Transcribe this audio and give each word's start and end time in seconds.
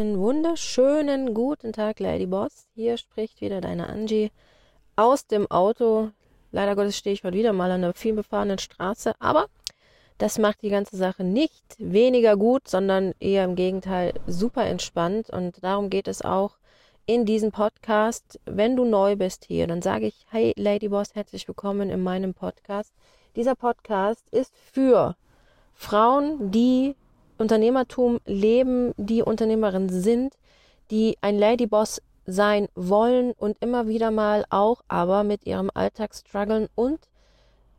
Einen 0.00 0.18
wunderschönen 0.18 1.34
guten 1.34 1.74
Tag, 1.74 2.00
Lady 2.00 2.24
Boss. 2.24 2.66
Hier 2.74 2.96
spricht 2.96 3.42
wieder 3.42 3.60
deine 3.60 3.86
Angie 3.86 4.30
aus 4.96 5.26
dem 5.26 5.46
Auto. 5.50 6.08
Leider 6.52 6.74
Gottes 6.74 6.96
stehe 6.96 7.12
ich 7.12 7.22
heute 7.22 7.36
wieder 7.36 7.52
mal 7.52 7.70
an 7.70 7.84
einer 7.84 7.92
vielbefahrenen 7.92 8.56
Straße, 8.56 9.12
aber 9.18 9.48
das 10.16 10.38
macht 10.38 10.62
die 10.62 10.70
ganze 10.70 10.96
Sache 10.96 11.22
nicht 11.22 11.62
weniger 11.76 12.38
gut, 12.38 12.66
sondern 12.66 13.12
eher 13.20 13.44
im 13.44 13.56
Gegenteil 13.56 14.14
super 14.26 14.64
entspannt. 14.64 15.28
Und 15.28 15.62
darum 15.62 15.90
geht 15.90 16.08
es 16.08 16.22
auch 16.22 16.56
in 17.04 17.26
diesem 17.26 17.52
Podcast. 17.52 18.40
Wenn 18.46 18.76
du 18.76 18.86
neu 18.86 19.16
bist 19.16 19.44
hier, 19.44 19.66
dann 19.66 19.82
sage 19.82 20.06
ich, 20.06 20.24
hey 20.30 20.54
Lady 20.56 20.88
Boss, 20.88 21.14
herzlich 21.14 21.46
willkommen 21.46 21.90
in 21.90 22.02
meinem 22.02 22.32
Podcast. 22.32 22.94
Dieser 23.36 23.54
Podcast 23.54 24.26
ist 24.30 24.56
für 24.72 25.14
Frauen, 25.74 26.50
die 26.50 26.94
Unternehmertum 27.40 28.20
leben, 28.26 28.92
die 28.96 29.22
Unternehmerin 29.22 29.88
sind, 29.88 30.34
die 30.90 31.16
ein 31.22 31.38
Ladyboss 31.38 32.02
sein 32.26 32.68
wollen 32.74 33.32
und 33.32 33.56
immer 33.60 33.88
wieder 33.88 34.10
mal 34.10 34.44
auch 34.50 34.82
aber 34.88 35.24
mit 35.24 35.46
ihrem 35.46 35.70
Alltag 35.72 36.14
strugglen 36.14 36.68
und 36.74 37.00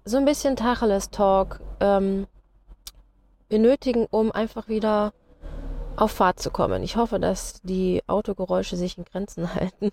so 0.04 0.18
ein 0.18 0.26
bisschen 0.26 0.56
Tacheles-Talk 0.56 1.60
ähm, 1.80 2.26
benötigen, 3.50 4.08
um 4.10 4.32
einfach 4.32 4.68
wieder 4.68 5.14
auf 5.96 6.12
Fahrt 6.12 6.40
zu 6.40 6.50
kommen. 6.50 6.82
Ich 6.82 6.96
hoffe, 6.96 7.20
dass 7.20 7.62
die 7.62 8.02
Autogeräusche 8.08 8.76
sich 8.76 8.98
in 8.98 9.06
Grenzen 9.06 9.54
halten. 9.56 9.92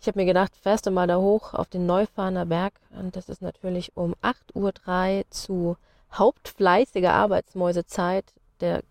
ich 0.00 0.06
habe 0.06 0.20
mir 0.20 0.26
gedacht, 0.26 0.52
fährst 0.54 0.86
du 0.86 0.92
mal 0.92 1.08
da 1.08 1.16
hoch 1.16 1.52
auf 1.54 1.66
den 1.66 1.86
Neufahrener 1.86 2.46
Berg 2.46 2.74
und 2.96 3.16
das 3.16 3.28
ist 3.28 3.42
natürlich 3.42 3.96
um 3.96 4.14
8.03 4.22 5.18
Uhr 5.18 5.24
zu 5.30 5.76
hauptfleißiger 6.12 7.12
Arbeitsmäusezeit 7.12 8.26
der 8.62 8.82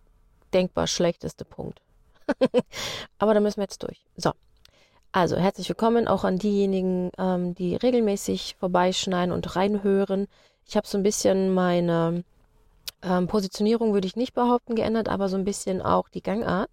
denkbar 0.53 0.87
schlechteste 0.87 1.45
Punkt. 1.45 1.81
Aber 3.17 3.33
da 3.33 3.39
müssen 3.39 3.57
wir 3.57 3.63
jetzt 3.63 3.83
durch. 3.83 4.05
So. 4.17 4.31
Also 5.13 5.35
herzlich 5.35 5.67
willkommen 5.67 6.07
auch 6.07 6.23
an 6.23 6.37
diejenigen, 6.37 7.11
ähm, 7.17 7.53
die 7.55 7.75
regelmäßig 7.75 8.55
vorbeischneiden 8.59 9.33
und 9.33 9.55
reinhören. 9.55 10.27
Ich 10.65 10.77
habe 10.77 10.87
so 10.87 10.97
ein 10.97 11.03
bisschen 11.03 11.53
meine 11.53 12.23
ähm, 13.01 13.27
Positionierung, 13.27 13.93
würde 13.93 14.07
ich 14.07 14.15
nicht 14.15 14.33
behaupten, 14.33 14.75
geändert, 14.75 15.09
aber 15.09 15.27
so 15.27 15.35
ein 15.35 15.43
bisschen 15.43 15.81
auch 15.81 16.07
die 16.07 16.23
Gangart, 16.23 16.69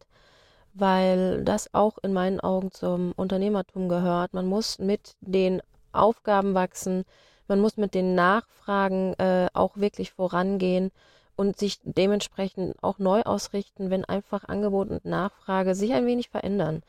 weil 0.74 1.42
das 1.42 1.74
auch 1.74 1.98
in 2.02 2.12
meinen 2.12 2.38
Augen 2.38 2.70
zum 2.70 3.12
Unternehmertum 3.16 3.88
gehört. 3.88 4.34
Man 4.34 4.46
muss 4.46 4.78
mit 4.78 5.16
den 5.20 5.60
Aufgaben 5.92 6.54
wachsen, 6.54 7.04
man 7.48 7.60
muss 7.60 7.76
mit 7.76 7.94
den 7.94 8.14
Nachfragen 8.14 9.14
äh, 9.14 9.48
auch 9.52 9.76
wirklich 9.76 10.12
vorangehen 10.12 10.92
und 11.38 11.56
sich 11.56 11.78
dementsprechend 11.84 12.74
auch 12.82 12.98
neu 12.98 13.22
ausrichten, 13.22 13.90
wenn 13.90 14.04
einfach 14.04 14.48
Angebot 14.48 14.90
und 14.90 15.04
Nachfrage 15.04 15.76
sich 15.76 15.92
ein 15.92 16.04
wenig 16.04 16.30
verändern. 16.30 16.82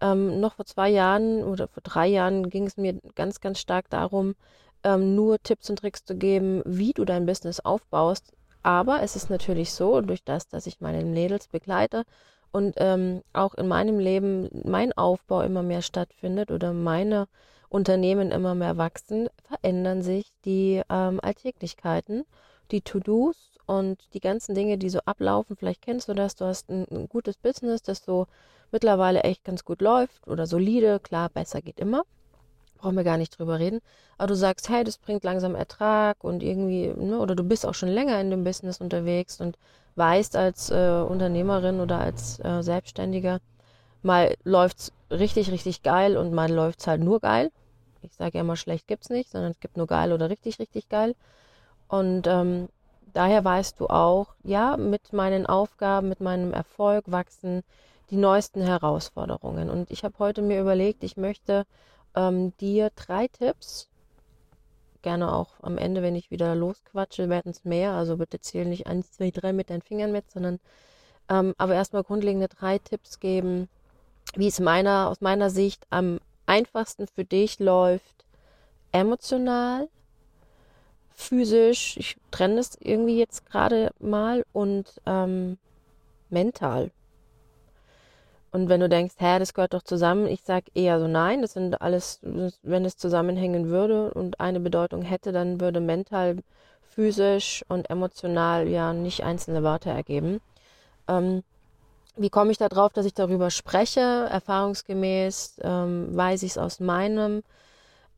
Ähm, 0.00 0.40
noch 0.40 0.54
vor 0.54 0.64
zwei 0.64 0.88
Jahren 0.88 1.44
oder 1.44 1.68
vor 1.68 1.84
drei 1.84 2.08
Jahren 2.08 2.50
ging 2.50 2.66
es 2.66 2.76
mir 2.76 2.98
ganz, 3.14 3.40
ganz 3.40 3.60
stark 3.60 3.88
darum, 3.90 4.34
ähm, 4.82 5.14
nur 5.14 5.40
Tipps 5.40 5.70
und 5.70 5.78
Tricks 5.78 6.04
zu 6.04 6.16
geben, 6.16 6.62
wie 6.64 6.92
du 6.92 7.04
dein 7.04 7.26
Business 7.26 7.60
aufbaust. 7.60 8.32
Aber 8.64 9.02
es 9.02 9.14
ist 9.14 9.30
natürlich 9.30 9.72
so, 9.72 10.00
durch 10.00 10.24
das, 10.24 10.48
dass 10.48 10.66
ich 10.66 10.80
meine 10.80 11.04
Mädels 11.04 11.46
begleite 11.46 12.02
und 12.50 12.74
ähm, 12.78 13.22
auch 13.32 13.54
in 13.54 13.68
meinem 13.68 14.00
Leben 14.00 14.48
mein 14.64 14.92
Aufbau 14.94 15.42
immer 15.42 15.62
mehr 15.62 15.82
stattfindet 15.82 16.50
oder 16.50 16.72
meine 16.72 17.28
Unternehmen 17.68 18.32
immer 18.32 18.56
mehr 18.56 18.76
wachsen, 18.78 19.28
verändern 19.44 20.02
sich 20.02 20.32
die 20.44 20.82
ähm, 20.90 21.20
Alltäglichkeiten, 21.22 22.24
die 22.72 22.80
To-Dos 22.80 23.36
und 23.66 23.98
die 24.14 24.20
ganzen 24.20 24.54
Dinge, 24.54 24.78
die 24.78 24.90
so 24.90 25.00
ablaufen, 25.04 25.56
vielleicht 25.56 25.82
kennst 25.82 26.08
du 26.08 26.14
das, 26.14 26.34
du 26.34 26.44
hast 26.44 26.68
ein, 26.70 26.86
ein 26.90 27.08
gutes 27.08 27.36
Business, 27.36 27.82
das 27.82 28.04
so 28.04 28.26
mittlerweile 28.72 29.20
echt 29.20 29.44
ganz 29.44 29.64
gut 29.64 29.80
läuft 29.80 30.26
oder 30.26 30.46
solide, 30.46 30.98
klar, 31.00 31.28
besser 31.28 31.62
geht 31.62 31.78
immer. 31.78 32.02
Brauchen 32.78 32.96
wir 32.96 33.04
gar 33.04 33.18
nicht 33.18 33.38
drüber 33.38 33.60
reden. 33.60 33.80
Aber 34.18 34.28
du 34.28 34.34
sagst, 34.34 34.68
hey, 34.68 34.82
das 34.82 34.98
bringt 34.98 35.22
langsam 35.22 35.54
Ertrag 35.54 36.24
und 36.24 36.42
irgendwie, 36.42 36.88
ne, 36.88 37.18
oder 37.18 37.36
du 37.36 37.44
bist 37.44 37.64
auch 37.64 37.74
schon 37.74 37.90
länger 37.90 38.20
in 38.20 38.30
dem 38.30 38.42
Business 38.42 38.80
unterwegs 38.80 39.40
und 39.40 39.56
weißt 39.94 40.34
als 40.36 40.70
äh, 40.70 41.04
Unternehmerin 41.08 41.80
oder 41.80 41.98
als 41.98 42.40
äh, 42.40 42.62
Selbstständiger, 42.62 43.40
mal 44.02 44.34
läuft's 44.42 44.92
richtig, 45.10 45.52
richtig 45.52 45.82
geil 45.82 46.16
und 46.16 46.32
mal 46.32 46.50
läuft's 46.50 46.86
halt 46.86 47.02
nur 47.02 47.20
geil. 47.20 47.52
Ich 48.02 48.14
sage 48.14 48.38
ja 48.38 48.40
immer, 48.40 48.56
schlecht 48.56 48.88
gibt's 48.88 49.10
nicht, 49.10 49.30
sondern 49.30 49.52
es 49.52 49.60
gibt 49.60 49.76
nur 49.76 49.86
geil 49.86 50.12
oder 50.12 50.28
richtig, 50.28 50.58
richtig 50.58 50.88
geil. 50.88 51.14
Und 51.92 52.26
ähm, 52.26 52.70
daher 53.12 53.44
weißt 53.44 53.78
du 53.78 53.88
auch, 53.88 54.28
ja, 54.44 54.78
mit 54.78 55.12
meinen 55.12 55.44
Aufgaben, 55.44 56.08
mit 56.08 56.22
meinem 56.22 56.54
Erfolg 56.54 57.04
wachsen 57.06 57.64
die 58.08 58.16
neuesten 58.16 58.62
Herausforderungen. 58.62 59.68
Und 59.68 59.90
ich 59.90 60.02
habe 60.02 60.14
heute 60.18 60.40
mir 60.40 60.58
überlegt, 60.58 61.04
ich 61.04 61.18
möchte 61.18 61.66
ähm, 62.16 62.56
dir 62.56 62.88
drei 62.96 63.28
Tipps, 63.28 63.90
gerne 65.02 65.34
auch 65.34 65.50
am 65.60 65.76
Ende, 65.76 66.00
wenn 66.00 66.16
ich 66.16 66.30
wieder 66.30 66.54
losquatsche, 66.54 67.28
werden 67.28 67.50
es 67.50 67.62
mehr. 67.66 67.92
Also 67.92 68.16
bitte 68.16 68.40
zähl 68.40 68.64
nicht 68.64 68.86
eins, 68.86 69.12
zwei, 69.12 69.30
drei 69.30 69.52
mit 69.52 69.68
deinen 69.68 69.82
Fingern 69.82 70.12
mit, 70.12 70.30
sondern 70.30 70.60
ähm, 71.28 71.54
aber 71.58 71.74
erstmal 71.74 72.04
grundlegende 72.04 72.48
drei 72.48 72.78
Tipps 72.78 73.20
geben, 73.20 73.68
wie 74.34 74.48
es 74.48 74.60
meiner, 74.60 75.10
aus 75.10 75.20
meiner 75.20 75.50
Sicht 75.50 75.86
am 75.90 76.20
einfachsten 76.46 77.06
für 77.06 77.26
dich 77.26 77.58
läuft, 77.58 78.24
emotional, 78.92 79.90
physisch, 81.22 81.96
ich 81.96 82.16
trenne 82.30 82.56
das 82.56 82.76
irgendwie 82.80 83.18
jetzt 83.18 83.46
gerade 83.46 83.90
mal 83.98 84.44
und 84.52 85.00
ähm, 85.06 85.58
mental. 86.30 86.90
Und 88.52 88.68
wenn 88.68 88.80
du 88.80 88.88
denkst, 88.88 89.14
hä, 89.18 89.38
das 89.38 89.54
gehört 89.54 89.72
doch 89.72 89.82
zusammen, 89.82 90.26
ich 90.26 90.42
sag 90.42 90.64
eher 90.74 91.00
so 91.00 91.08
nein, 91.08 91.40
das 91.40 91.54
sind 91.54 91.80
alles, 91.80 92.20
wenn 92.62 92.84
es 92.84 92.98
zusammenhängen 92.98 93.68
würde 93.68 94.12
und 94.12 94.40
eine 94.40 94.60
Bedeutung 94.60 95.02
hätte, 95.02 95.32
dann 95.32 95.60
würde 95.60 95.80
mental, 95.80 96.36
physisch 96.82 97.64
und 97.68 97.88
emotional 97.88 98.68
ja 98.68 98.92
nicht 98.92 99.24
einzelne 99.24 99.62
Worte 99.62 99.88
ergeben. 99.88 100.42
Ähm, 101.08 101.42
wie 102.16 102.28
komme 102.28 102.50
ich 102.50 102.58
darauf, 102.58 102.92
dass 102.92 103.06
ich 103.06 103.14
darüber 103.14 103.50
spreche? 103.50 104.00
Erfahrungsgemäß 104.00 105.56
ähm, 105.62 106.14
weiß 106.14 106.42
ich 106.42 106.52
es 106.52 106.58
aus 106.58 106.78
meinem 106.80 107.42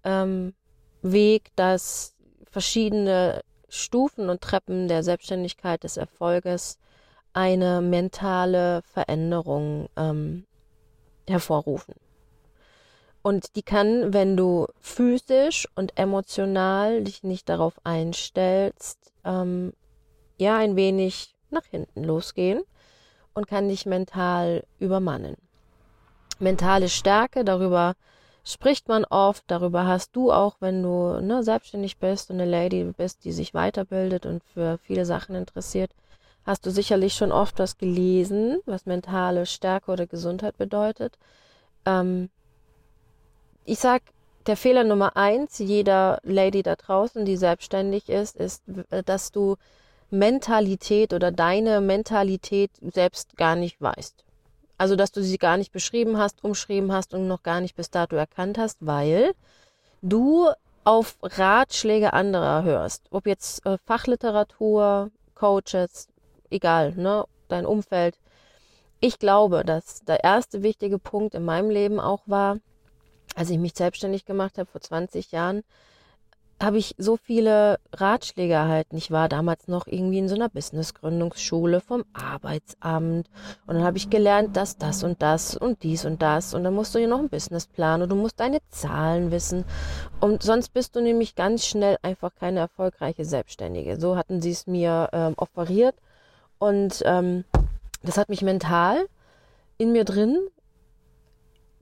ähm, 0.02 0.54
Weg, 1.02 1.52
dass 1.54 2.13
verschiedene 2.54 3.42
Stufen 3.68 4.30
und 4.30 4.40
Treppen 4.40 4.86
der 4.86 5.02
Selbstständigkeit, 5.02 5.82
des 5.82 5.96
Erfolges 5.96 6.78
eine 7.32 7.80
mentale 7.80 8.82
Veränderung 8.82 9.88
ähm, 9.96 10.46
hervorrufen. 11.28 11.96
Und 13.22 13.56
die 13.56 13.64
kann, 13.64 14.12
wenn 14.12 14.36
du 14.36 14.68
physisch 14.80 15.66
und 15.74 15.98
emotional 15.98 17.02
dich 17.02 17.24
nicht 17.24 17.48
darauf 17.48 17.74
einstellst, 17.82 19.12
ähm, 19.24 19.72
ja, 20.38 20.56
ein 20.56 20.76
wenig 20.76 21.34
nach 21.50 21.64
hinten 21.64 22.04
losgehen 22.04 22.62
und 23.32 23.48
kann 23.48 23.68
dich 23.68 23.84
mental 23.84 24.62
übermannen. 24.78 25.34
Mentale 26.38 26.88
Stärke, 26.88 27.44
darüber 27.44 27.94
spricht 28.44 28.88
man 28.88 29.04
oft, 29.04 29.44
darüber 29.46 29.86
hast 29.86 30.14
du 30.14 30.30
auch, 30.30 30.56
wenn 30.60 30.82
du 30.82 31.20
ne, 31.20 31.42
selbstständig 31.42 31.98
bist 31.98 32.30
und 32.30 32.40
eine 32.40 32.50
Lady 32.50 32.84
bist, 32.96 33.24
die 33.24 33.32
sich 33.32 33.54
weiterbildet 33.54 34.26
und 34.26 34.44
für 34.44 34.78
viele 34.82 35.06
Sachen 35.06 35.34
interessiert, 35.34 35.90
hast 36.44 36.66
du 36.66 36.70
sicherlich 36.70 37.14
schon 37.14 37.32
oft 37.32 37.58
was 37.58 37.78
gelesen, 37.78 38.60
was 38.66 38.86
mentale 38.86 39.46
Stärke 39.46 39.90
oder 39.90 40.06
Gesundheit 40.06 40.58
bedeutet. 40.58 41.18
Ähm, 41.86 42.28
ich 43.64 43.78
sag, 43.78 44.02
der 44.46 44.58
Fehler 44.58 44.84
Nummer 44.84 45.16
eins 45.16 45.58
jeder 45.58 46.18
Lady 46.22 46.62
da 46.62 46.76
draußen, 46.76 47.24
die 47.24 47.38
selbstständig 47.38 48.10
ist, 48.10 48.36
ist, 48.36 48.62
dass 49.06 49.32
du 49.32 49.56
Mentalität 50.10 51.14
oder 51.14 51.32
deine 51.32 51.80
Mentalität 51.80 52.70
selbst 52.92 53.38
gar 53.38 53.56
nicht 53.56 53.80
weißt. 53.80 54.24
Also, 54.76 54.96
dass 54.96 55.12
du 55.12 55.22
sie 55.22 55.38
gar 55.38 55.56
nicht 55.56 55.72
beschrieben 55.72 56.18
hast, 56.18 56.42
umschrieben 56.42 56.92
hast 56.92 57.14
und 57.14 57.28
noch 57.28 57.42
gar 57.42 57.60
nicht 57.60 57.76
bis 57.76 57.90
dato 57.90 58.16
erkannt 58.16 58.58
hast, 58.58 58.78
weil 58.80 59.32
du 60.02 60.48
auf 60.84 61.16
Ratschläge 61.22 62.12
anderer 62.12 62.62
hörst. 62.62 63.06
Ob 63.10 63.26
jetzt 63.26 63.64
äh, 63.66 63.78
Fachliteratur, 63.86 65.10
Coaches, 65.34 66.08
egal, 66.50 66.92
ne, 66.96 67.24
dein 67.48 67.66
Umfeld. 67.66 68.18
Ich 69.00 69.18
glaube, 69.18 69.64
dass 69.64 70.00
der 70.04 70.24
erste 70.24 70.62
wichtige 70.62 70.98
Punkt 70.98 71.34
in 71.34 71.44
meinem 71.44 71.70
Leben 71.70 72.00
auch 72.00 72.22
war, 72.26 72.58
als 73.34 73.50
ich 73.50 73.58
mich 73.58 73.74
selbstständig 73.74 74.24
gemacht 74.24 74.58
habe 74.58 74.70
vor 74.70 74.80
20 74.80 75.32
Jahren, 75.32 75.62
habe 76.62 76.78
ich 76.78 76.94
so 76.98 77.16
viele 77.16 77.78
Ratschläge 77.92 78.54
erhalten. 78.54 78.96
Ich 78.96 79.10
war 79.10 79.28
damals 79.28 79.68
noch 79.68 79.86
irgendwie 79.86 80.18
in 80.18 80.28
so 80.28 80.34
einer 80.34 80.48
Businessgründungsschule 80.48 81.80
vom 81.80 82.04
Arbeitsamt 82.12 83.28
und 83.66 83.74
dann 83.74 83.84
habe 83.84 83.96
ich 83.96 84.10
gelernt, 84.10 84.56
dass 84.56 84.78
das 84.78 85.02
und 85.02 85.20
das 85.20 85.56
und 85.56 85.82
dies 85.82 86.04
und 86.04 86.22
das 86.22 86.54
und 86.54 86.64
dann 86.64 86.74
musst 86.74 86.94
du 86.94 86.98
ja 86.98 87.06
noch 87.06 87.18
einen 87.18 87.28
Businessplan 87.28 88.02
und 88.02 88.08
du 88.08 88.16
musst 88.16 88.40
deine 88.40 88.60
Zahlen 88.70 89.30
wissen 89.30 89.64
und 90.20 90.42
sonst 90.42 90.70
bist 90.72 90.96
du 90.96 91.00
nämlich 91.00 91.34
ganz 91.34 91.66
schnell 91.66 91.98
einfach 92.02 92.34
keine 92.34 92.60
erfolgreiche 92.60 93.24
Selbstständige. 93.24 93.98
So 94.00 94.16
hatten 94.16 94.40
sie 94.40 94.50
es 94.50 94.66
mir 94.66 95.08
ähm, 95.12 95.34
offeriert 95.36 95.96
und 96.58 97.02
ähm, 97.04 97.44
das 98.02 98.16
hat 98.16 98.28
mich 98.28 98.42
mental 98.42 99.06
in 99.76 99.92
mir 99.92 100.04
drin 100.04 100.38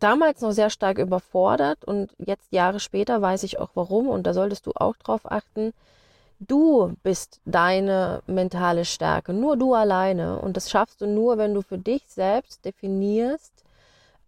damals 0.03 0.41
noch 0.41 0.53
sehr 0.53 0.71
stark 0.71 0.99
überfordert 0.99 1.85
und 1.85 2.13
jetzt 2.19 2.53
Jahre 2.53 2.81
später 2.81 3.23
weiß 3.23 3.43
ich 3.45 3.59
auch 3.59 3.71
warum 3.75 4.09
und 4.09 4.27
da 4.27 4.35
solltest 4.35 4.67
du 4.67 4.73
auch 4.75 4.97
drauf 4.97 5.31
achten. 5.31 5.73
Du 6.41 6.95
bist 7.05 7.41
deine 7.45 8.23
mentale 8.27 8.85
Stärke, 8.85 9.33
nur 9.33 9.57
du 9.57 9.75
alleine 9.75 10.41
und 10.41 10.57
das 10.57 10.71
schaffst 10.71 11.01
du 11.01 11.07
nur, 11.07 11.39
wenn 11.39 11.55
du 11.55 11.63
für 11.63 11.79
dich 11.79 12.03
selbst 12.09 12.65
definierst, 12.65 13.53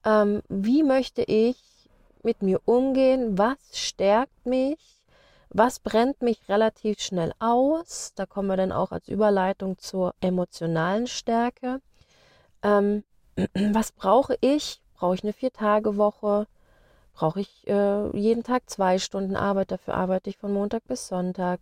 ähm, 0.05 0.43
wie 0.49 0.82
möchte 0.82 1.23
ich 1.23 1.56
mit 2.23 2.43
mir 2.43 2.61
umgehen, 2.65 3.37
was 3.37 3.59
stärkt 3.73 4.47
mich, 4.47 4.79
was 5.50 5.79
brennt 5.79 6.23
mich 6.23 6.41
relativ 6.49 7.00
schnell 7.00 7.32
aus. 7.38 8.12
Da 8.15 8.26
kommen 8.26 8.49
wir 8.49 8.56
dann 8.56 8.73
auch 8.73 8.93
als 8.93 9.09
Überleitung 9.09 9.79
zur 9.79 10.15
emotionalen 10.21 11.06
Stärke. 11.06 11.81
Ähm, 12.62 13.05
was 13.55 13.93
brauche 13.93 14.37
ich, 14.41 14.81
Brauche 14.94 15.14
ich 15.14 15.23
eine 15.23 15.32
Vier-Tage-Woche? 15.32 16.46
Brauche 17.14 17.41
ich 17.41 17.67
äh, 17.67 18.17
jeden 18.17 18.43
Tag 18.43 18.69
zwei 18.69 18.99
Stunden 18.99 19.37
Arbeit? 19.37 19.70
Dafür 19.70 19.94
arbeite 19.94 20.31
ich 20.31 20.37
von 20.37 20.52
Montag 20.52 20.85
bis 20.87 21.08
Sonntag. 21.08 21.61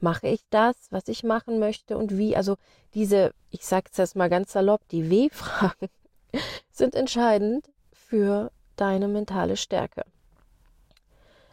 Mache 0.00 0.28
ich 0.28 0.44
das, 0.50 0.76
was 0.90 1.08
ich 1.08 1.24
machen 1.24 1.58
möchte 1.58 1.96
und 1.96 2.18
wie? 2.18 2.36
Also 2.36 2.56
diese, 2.94 3.32
ich 3.50 3.64
sage 3.64 3.88
es 3.90 3.96
jetzt 3.96 4.16
mal 4.16 4.28
ganz 4.28 4.52
salopp, 4.52 4.86
die 4.88 5.10
W-Fragen 5.10 5.88
sind 6.70 6.94
entscheidend 6.94 7.70
für 7.92 8.50
deine 8.76 9.08
mentale 9.08 9.56
Stärke. 9.56 10.04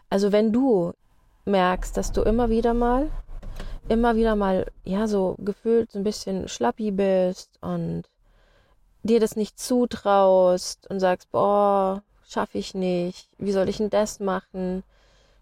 Also 0.10 0.32
wenn 0.32 0.52
du 0.52 0.94
merkst, 1.46 1.96
dass 1.96 2.12
du 2.12 2.22
immer 2.22 2.50
wieder 2.50 2.74
mal, 2.74 3.10
immer 3.88 4.16
wieder 4.16 4.36
mal, 4.36 4.72
ja, 4.84 5.08
so 5.08 5.36
gefühlt 5.40 5.92
so 5.92 6.00
ein 6.00 6.04
bisschen 6.04 6.48
schlappi 6.48 6.92
bist 6.92 7.58
und 7.62 8.04
dir 9.04 9.20
das 9.20 9.36
nicht 9.36 9.60
zutraust 9.60 10.90
und 10.90 11.00
sagst, 11.00 11.32
boah, 11.32 12.02
schaffe 12.28 12.58
ich 12.58 12.74
nicht, 12.74 13.30
wie 13.38 13.52
soll 13.52 13.70
ich 13.70 13.78
denn 13.78 13.90
das 13.90 14.20
machen? 14.20 14.84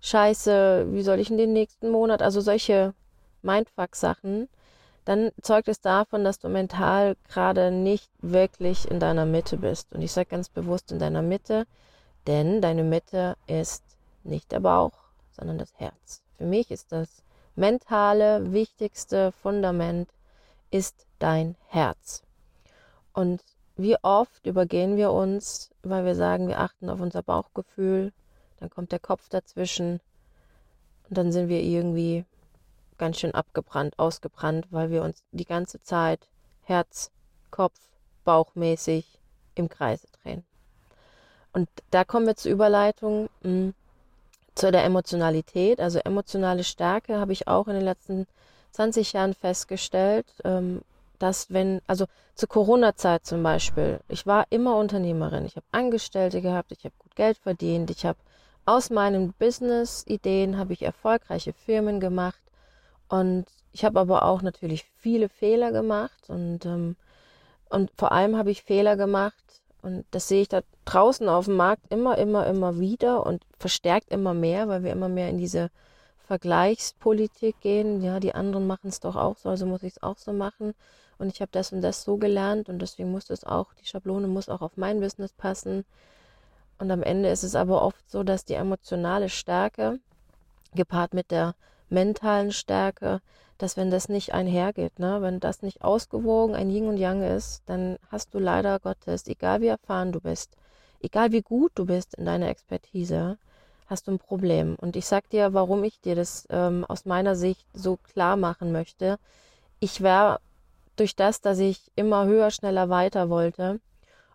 Scheiße, 0.01 0.87
wie 0.89 1.03
soll 1.03 1.19
ich 1.19 1.29
in 1.29 1.37
den 1.37 1.53
nächsten 1.53 1.89
Monat, 1.89 2.21
also 2.21 2.41
solche 2.41 2.93
Mindfuck-Sachen, 3.43 4.49
dann 5.05 5.31
zeugt 5.41 5.67
es 5.67 5.81
davon, 5.81 6.23
dass 6.23 6.39
du 6.39 6.49
mental 6.49 7.15
gerade 7.27 7.71
nicht 7.71 8.09
wirklich 8.19 8.89
in 8.89 8.99
deiner 8.99 9.25
Mitte 9.25 9.57
bist. 9.57 9.93
Und 9.93 10.01
ich 10.01 10.11
sage 10.11 10.29
ganz 10.29 10.49
bewusst 10.49 10.91
in 10.91 10.99
deiner 10.99 11.21
Mitte, 11.21 11.65
denn 12.27 12.61
deine 12.61 12.83
Mitte 12.83 13.35
ist 13.47 13.83
nicht 14.23 14.51
der 14.51 14.59
Bauch, 14.59 14.93
sondern 15.31 15.57
das 15.57 15.73
Herz. 15.77 16.21
Für 16.37 16.45
mich 16.45 16.69
ist 16.71 16.91
das 16.91 17.23
mentale, 17.55 18.51
wichtigste 18.51 19.31
Fundament 19.31 20.09
ist 20.69 21.05
dein 21.19 21.55
Herz. 21.67 22.23
Und 23.13 23.41
wie 23.77 23.95
oft 24.01 24.45
übergehen 24.45 24.97
wir 24.97 25.12
uns, 25.12 25.71
weil 25.83 26.06
wir 26.06 26.15
sagen, 26.15 26.47
wir 26.47 26.59
achten 26.59 26.89
auf 26.89 27.00
unser 27.00 27.23
Bauchgefühl, 27.23 28.12
dann 28.59 28.69
kommt 28.69 28.91
der 28.91 29.00
Kopf 29.00 29.29
dazwischen 29.29 30.00
und 31.09 31.18
dann 31.18 31.31
sind 31.31 31.50
wir 31.50 31.62
irgendwie 31.62 32.25
ganz 32.97 33.19
schön 33.19 33.33
abgebrannt, 33.33 33.97
ausgebrannt, 33.97 34.68
weil 34.69 34.91
wir 34.91 35.01
uns 35.01 35.23
die 35.31 35.45
ganze 35.45 35.81
Zeit 35.81 36.27
Herz, 36.63 37.12
Kopf, 37.50 37.79
Bauchmäßig 38.23 39.19
im 39.56 39.68
Kreise 39.68 40.07
drehen. 40.21 40.44
Und 41.53 41.67
da 41.89 42.03
kommen 42.03 42.27
wir 42.27 42.35
zur 42.35 42.51
Überleitung 42.51 43.29
mh, 43.41 43.50
hm, 43.50 43.74
zu 44.56 44.71
der 44.71 44.83
Emotionalität. 44.83 45.79
Also 45.79 46.00
emotionale 46.00 46.63
Stärke 46.63 47.19
habe 47.19 47.33
ich 47.33 47.47
auch 47.47 47.67
in 47.67 47.74
den 47.74 47.83
letzten 47.83 48.27
20 48.71 49.13
Jahren 49.13 49.33
festgestellt. 49.33 50.27
Ähm, 50.44 50.81
dass 51.21 51.51
wenn, 51.51 51.81
also 51.88 52.06
zur 52.35 52.50
Corona-Zeit 52.50 53.25
zum 53.25 53.44
Beispiel, 53.44 54.00
ich 54.07 54.25
war 54.25 54.45
immer 54.50 54.77
Unternehmerin, 54.77 55.45
ich 55.45 55.56
habe 55.56 55.65
Angestellte 55.71 56.41
gehabt, 56.41 56.71
ich 56.71 56.83
habe 56.83 56.95
gut 56.97 57.15
Geld 57.15 57.38
verdient, 57.38 57.91
ich 57.91 58.06
habe 58.06 58.18
aus 58.65 58.89
meinen 58.89 59.33
Business-Ideen 59.33 60.57
habe 60.57 60.73
ich 60.73 60.81
erfolgreiche 60.81 61.53
Firmen 61.53 62.00
gemacht 62.00 62.41
und 63.09 63.45
ich 63.73 63.85
habe 63.85 64.00
aber 64.00 64.23
auch 64.23 64.41
natürlich 64.41 64.85
viele 64.97 65.29
Fehler 65.29 65.71
gemacht 65.71 66.29
und 66.29 66.65
ähm, 66.65 66.95
und 67.69 67.89
vor 67.95 68.12
allem 68.12 68.35
habe 68.38 68.51
ich 68.51 68.63
Fehler 68.63 68.97
gemacht 68.97 69.62
und 69.81 70.06
das 70.12 70.27
sehe 70.27 70.41
ich 70.41 70.50
da 70.50 70.62
draußen 70.85 71.29
auf 71.29 71.45
dem 71.45 71.56
Markt 71.56 71.83
immer, 71.89 72.17
immer, 72.17 72.45
immer 72.47 72.79
wieder 72.79 73.25
und 73.25 73.44
verstärkt 73.57 74.12
immer 74.12 74.33
mehr, 74.33 74.67
weil 74.67 74.83
wir 74.83 74.91
immer 74.91 75.07
mehr 75.07 75.29
in 75.29 75.38
diese 75.38 75.69
Vergleichspolitik 76.27 77.62
gehen. 77.62 78.01
Ja, 78.01 78.19
die 78.19 78.35
anderen 78.35 78.67
machen 78.67 78.89
es 78.89 79.00
doch 79.00 79.15
auch 79.15 79.38
so, 79.38 79.50
also 79.50 79.65
muss 79.65 79.83
ich 79.83 79.94
es 79.94 80.03
auch 80.03 80.17
so 80.17 80.33
machen 80.33 80.74
und 81.21 81.29
ich 81.29 81.41
habe 81.41 81.51
das 81.51 81.71
und 81.71 81.81
das 81.81 82.03
so 82.03 82.18
gelernt 82.18 82.68
und 82.68 82.79
deswegen 82.79 83.12
muss 83.12 83.29
es 83.29 83.44
auch, 83.44 83.73
die 83.75 83.85
Schablone 83.85 84.27
muss 84.27 84.50
auch 84.50 84.62
auf 84.62 84.75
mein 84.75 85.00
Business 85.00 85.31
passen. 85.31 85.85
Und 86.79 86.89
am 86.89 87.03
Ende 87.03 87.29
ist 87.29 87.44
es 87.44 87.56
aber 87.56 87.83
oft 87.83 88.09
so, 88.09 88.23
dass 88.23 88.44
die 88.44 88.56
emotionale 88.56 89.29
Stärke 89.29 90.00
gepaart 90.73 91.13
mit 91.13 91.29
der 91.29 91.53
mentalen 91.89 92.51
Stärke, 92.51 93.21
dass 93.59 93.77
wenn 93.77 93.91
das 93.91 94.09
nicht 94.09 94.33
einhergeht, 94.33 94.97
ne, 94.97 95.21
wenn 95.21 95.39
das 95.39 95.62
nicht 95.62 95.83
ausgewogen 95.83 96.56
ein 96.56 96.71
Yin 96.71 96.88
und 96.88 96.97
Yang 96.97 97.21
ist, 97.21 97.62
dann 97.67 97.97
hast 98.09 98.33
du 98.33 98.39
leider 98.39 98.79
Gottes, 98.79 99.27
egal 99.27 99.62
wie 99.62 99.67
erfahren 99.67 100.12
du 100.12 100.19
bist, 100.19 100.57
egal 101.01 101.31
wie 101.31 101.44
gut 101.44 101.71
du 101.75 101.85
bist 101.85 102.15
in 102.15 102.25
deiner 102.25 102.50
Expertise, 102.50 103.38
hast 103.85 104.07
du 104.07 104.12
ein 104.12 104.19
Problem. 104.19 104.75
Und 104.79 104.95
ich 104.95 105.06
sag 105.06 105.29
dir, 105.29 105.53
warum 105.53 105.83
ich 105.83 106.00
dir 106.00 106.15
das 106.15 106.47
ähm, 106.50 106.83
aus 106.88 107.06
meiner 107.06 107.35
Sicht 107.35 107.67
so 107.74 107.97
klar 107.97 108.38
machen 108.38 108.71
möchte. 108.71 109.19
Ich 109.79 110.01
wäre 110.01 110.39
durch 110.95 111.15
das, 111.15 111.41
dass 111.41 111.59
ich 111.59 111.91
immer 111.95 112.25
höher, 112.25 112.51
schneller, 112.51 112.89
weiter 112.89 113.29
wollte 113.29 113.79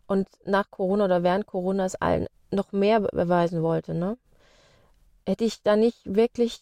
und 0.06 0.28
nach 0.44 0.70
Corona 0.70 1.04
oder 1.04 1.22
während 1.22 1.46
Corona 1.46 1.84
es 1.84 1.94
allen 1.96 2.26
noch 2.50 2.72
mehr 2.72 3.00
beweisen 3.00 3.62
wollte, 3.62 3.94
ne? 3.94 4.16
Hätte 5.26 5.44
ich 5.44 5.62
da 5.62 5.74
nicht 5.74 5.98
wirklich 6.04 6.60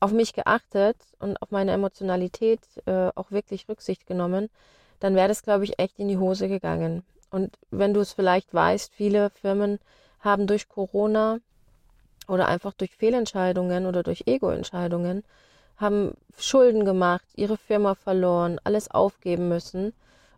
auf 0.00 0.12
mich 0.12 0.32
geachtet 0.32 0.96
und 1.20 1.40
auf 1.40 1.50
meine 1.50 1.72
Emotionalität 1.72 2.60
äh, 2.86 3.10
auch 3.14 3.30
wirklich 3.30 3.68
Rücksicht 3.68 4.06
genommen, 4.06 4.50
dann 5.00 5.14
wäre 5.14 5.28
das, 5.28 5.42
glaube 5.42 5.64
ich, 5.64 5.78
echt 5.78 5.98
in 5.98 6.08
die 6.08 6.18
Hose 6.18 6.48
gegangen. 6.48 7.04
Und 7.30 7.56
wenn 7.70 7.94
du 7.94 8.00
es 8.00 8.12
vielleicht 8.12 8.52
weißt, 8.52 8.92
viele 8.92 9.30
Firmen 9.30 9.78
haben 10.20 10.46
durch 10.46 10.68
Corona 10.68 11.38
oder 12.28 12.48
einfach 12.48 12.72
durch 12.74 12.94
Fehlentscheidungen 12.96 13.86
oder 13.86 14.02
durch 14.02 14.24
Ego-Entscheidungen 14.26 15.24
haben 15.76 16.16
Schulden 16.38 16.84
gemacht, 16.84 17.26
ihre 17.36 17.56
Firma 17.56 17.94
verloren, 17.94 18.60
alles 18.64 18.90
aufgeben 18.90 19.48
müssen. 19.48 19.92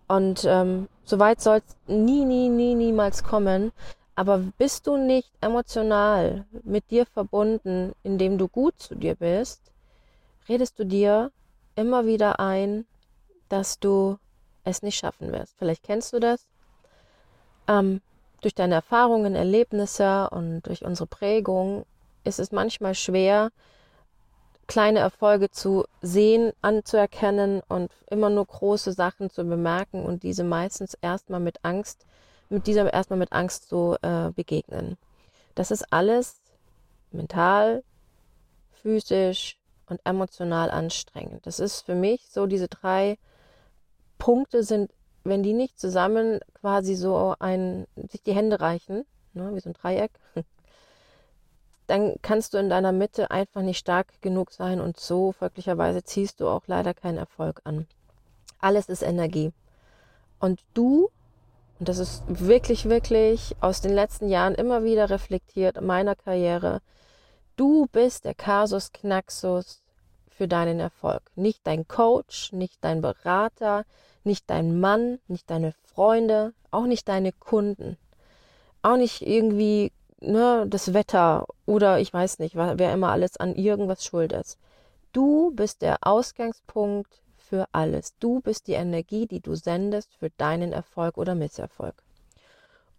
Und 0.09 0.45
ähm, 0.45 0.89
so 1.05 1.19
weit 1.19 1.41
soll 1.41 1.59
es 1.59 1.77
nie, 1.87 2.25
nie, 2.25 2.49
nie, 2.49 2.75
niemals 2.75 3.23
kommen. 3.25 3.73
Aber 4.15 4.39
bist 4.57 4.87
du 4.87 4.97
nicht 4.97 5.31
emotional 5.41 6.47
mit 6.63 6.91
dir 6.91 7.05
verbunden, 7.07 7.93
indem 8.03 8.39
du 8.39 8.49
gut 8.49 8.75
zu 8.79 8.95
dir 8.95 9.15
bist, 9.15 9.61
redest 10.49 10.79
du 10.79 10.85
dir 10.87 11.31
immer 11.75 12.07
wieder 12.07 12.41
ein, 12.41 12.87
dass 13.49 13.79
du 13.79 14.19
es 14.65 14.83
nicht 14.83 14.97
schaffen 14.97 15.33
wirst. 15.33 15.55
Vielleicht 15.59 15.83
kennst 15.83 16.13
du 16.13 16.19
das. 16.19 16.47
Ähm, 17.69 18.01
durch 18.41 18.55
deine 18.55 18.77
Erfahrungen, 18.77 19.35
Erlebnisse 19.35 20.31
und 20.31 20.63
durch 20.63 20.85
unsere 20.85 21.07
Prägung 21.07 21.85
ist 22.25 22.39
es 22.39 22.53
manchmal 22.53 22.95
schwer, 22.95 23.51
kleine 24.67 24.99
Erfolge 24.99 25.51
zu 25.51 25.85
sehen, 26.03 26.53
anzuerkennen 26.63 27.63
und 27.69 27.91
immer 28.11 28.31
nur 28.31 28.47
große 28.47 28.93
Sachen 28.93 29.31
zu 29.31 29.45
bemerken 29.45 30.05
und 30.05 30.23
diese 30.23 30.45
meistens 30.45 30.95
erstmal 30.95 31.41
mit 31.41 31.65
Angst, 31.65 32.07
mit 32.49 32.67
dieser 32.67 32.93
erstmal 32.93 33.19
mit 33.19 33.33
Angst 33.33 33.69
zu 33.69 33.97
äh, 34.03 34.31
begegnen. 34.31 34.97
Das 35.55 35.71
ist 35.71 35.93
alles 35.93 36.41
mental, 37.13 37.83
physisch 38.83 39.59
und 39.87 40.01
emotional 40.05 40.71
anstrengend. 40.71 41.47
Das 41.47 41.61
ist 41.61 41.83
für 41.83 41.95
mich 41.95 42.29
so, 42.29 42.47
diese 42.47 42.69
drei 42.69 43.19
Punkte 44.19 44.63
sind, 44.63 44.91
wenn 45.25 45.43
die 45.43 45.53
nicht 45.53 45.79
zusammen 45.79 46.41
quasi 46.55 46.95
so 46.95 47.35
ein, 47.39 47.87
sich 48.11 48.23
die 48.23 48.35
Hände 48.35 48.61
reichen, 48.61 49.05
ne, 49.33 49.55
wie 49.55 49.61
so 49.61 49.71
ein 49.71 49.75
Dreieck, 49.75 50.13
dann 51.87 52.17
kannst 52.23 52.55
du 52.55 52.59
in 52.59 52.69
deiner 52.69 52.93
Mitte 52.93 53.31
einfach 53.31 53.63
nicht 53.63 53.79
stark 53.79 54.21
genug 54.21 54.53
sein 54.53 54.81
und 54.81 54.99
so 54.99 55.33
folglicherweise 55.33 56.03
ziehst 56.03 56.41
du 56.41 56.49
auch 56.49 56.63
leider 56.67 56.95
keinen 56.95 57.19
Erfolg 57.19 57.61
an. 57.65 57.87
Alles 58.61 58.89
ist 58.89 59.03
Energie. 59.03 59.53
Und 60.41 60.61
du, 60.75 61.11
und 61.79 61.89
das 61.89 61.99
ist 61.99 62.23
wirklich, 62.27 62.89
wirklich 62.89 63.57
aus 63.61 63.81
den 63.81 63.93
letzten 63.93 64.29
Jahren 64.29 64.55
immer 64.55 64.85
wieder 64.85 65.11
reflektiert 65.11 65.77
in 65.77 65.87
meiner 65.87 66.15
Karriere, 66.15 66.81
du 67.57 67.87
bist 67.93 68.25
der 68.25 68.35
Kasus 68.35 68.93
Knaxus 68.93 69.83
für 70.29 70.49
deinen 70.49 70.81
Erfolg. 70.81 71.23
Nicht 71.35 71.61
dein 71.65 71.89
Coach, 71.89 72.53
nicht 72.53 72.79
dein 72.83 73.01
Berater, 73.01 73.85
nicht 74.25 74.51
dein 74.51 74.79
Mann, 74.81 75.19
nicht 75.29 75.49
deine 75.51 75.73
Freunde, 75.95 76.53
auch 76.71 76.87
nicht 76.87 77.09
deine 77.09 77.33
Kunden, 77.33 77.97
auch 78.83 78.97
nicht 78.97 79.23
irgendwie 79.23 79.93
ne, 80.21 80.67
das 80.69 80.95
Wetter 80.95 81.47
oder 81.67 81.99
ich 81.99 82.13
weiß 82.13 82.39
nicht, 82.39 82.57
wer 82.57 82.93
immer 82.93 83.11
alles 83.11 83.37
an 83.37 83.55
irgendwas 83.55 84.05
schuld 84.05 84.33
ist. 84.33 84.59
Du 85.13 85.51
bist 85.53 85.83
der 85.83 85.99
Ausgangspunkt 86.03 87.23
für 87.37 87.67
alles. 87.73 88.15
Du 88.19 88.41
bist 88.41 88.67
die 88.67 88.75
Energie, 88.75 89.27
die 89.27 89.41
du 89.41 89.55
sendest 89.55 90.15
für 90.17 90.31
deinen 90.31 90.73
Erfolg 90.73 91.17
oder 91.17 91.35
Misserfolg. 91.35 91.95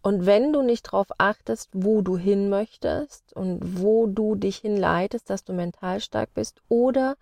Und 0.02 0.26
wenn 0.26 0.54
du 0.54 0.62
nicht 0.62 0.88
darauf 0.88 1.08
achtest, 1.18 1.70
wo 1.74 2.02
du 2.02 2.18
hin 2.18 2.50
möchtest 2.50 3.34
und 3.34 3.82
wo 3.82 4.08
du 4.08 4.36
dich 4.36 4.58
hinleitest, 4.58 5.30
dass 5.30 5.44
du 5.44 5.54
mental 5.54 6.00
stark 6.00 6.34
bist, 6.34 6.62
oder 6.70 7.18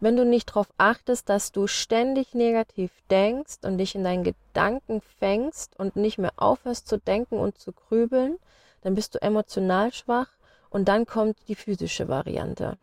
wenn 0.00 0.16
du 0.16 0.24
nicht 0.24 0.50
darauf 0.50 0.68
achtest, 0.78 1.28
dass 1.28 1.52
du 1.52 1.66
ständig 1.66 2.34
negativ 2.34 2.90
denkst 3.10 3.58
und 3.62 3.78
dich 3.78 3.94
in 3.94 4.02
deinen 4.02 4.24
Gedanken 4.24 5.00
fängst 5.18 5.78
und 5.78 5.96
nicht 5.96 6.18
mehr 6.18 6.32
aufhörst 6.36 6.88
zu 6.88 6.96
denken 6.96 7.38
und 7.38 7.58
zu 7.58 7.72
grübeln, 7.72 8.38
dann 8.82 8.94
bist 8.94 9.14
du 9.14 9.22
emotional 9.22 9.92
schwach 9.92 10.28
und 10.70 10.88
dann 10.88 11.06
kommt 11.06 11.36
die 11.48 11.54
physische 11.54 12.08
Variante. 12.08 12.76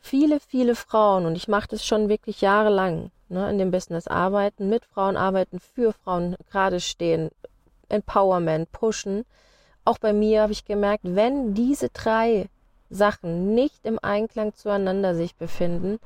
Viele, 0.00 0.40
viele 0.40 0.74
Frauen, 0.74 1.26
und 1.26 1.36
ich 1.36 1.46
mache 1.46 1.68
das 1.68 1.86
schon 1.86 2.08
wirklich 2.08 2.40
jahrelang, 2.40 3.12
ne, 3.28 3.48
in 3.50 3.58
dem 3.58 3.70
Business 3.70 4.08
arbeiten, 4.08 4.68
mit 4.68 4.84
Frauen 4.84 5.16
arbeiten, 5.16 5.60
für 5.60 5.92
Frauen 5.92 6.36
gerade 6.50 6.80
stehen, 6.80 7.30
Empowerment, 7.88 8.72
pushen. 8.72 9.24
Auch 9.84 9.98
bei 9.98 10.12
mir 10.12 10.42
habe 10.42 10.52
ich 10.52 10.64
gemerkt, 10.64 11.04
wenn 11.04 11.54
diese 11.54 11.88
drei 11.90 12.48
Sachen 12.90 13.54
nicht 13.54 13.84
im 13.84 13.98
Einklang 14.02 14.54
zueinander 14.54 15.14
sich 15.14 15.36
befinden, 15.36 15.98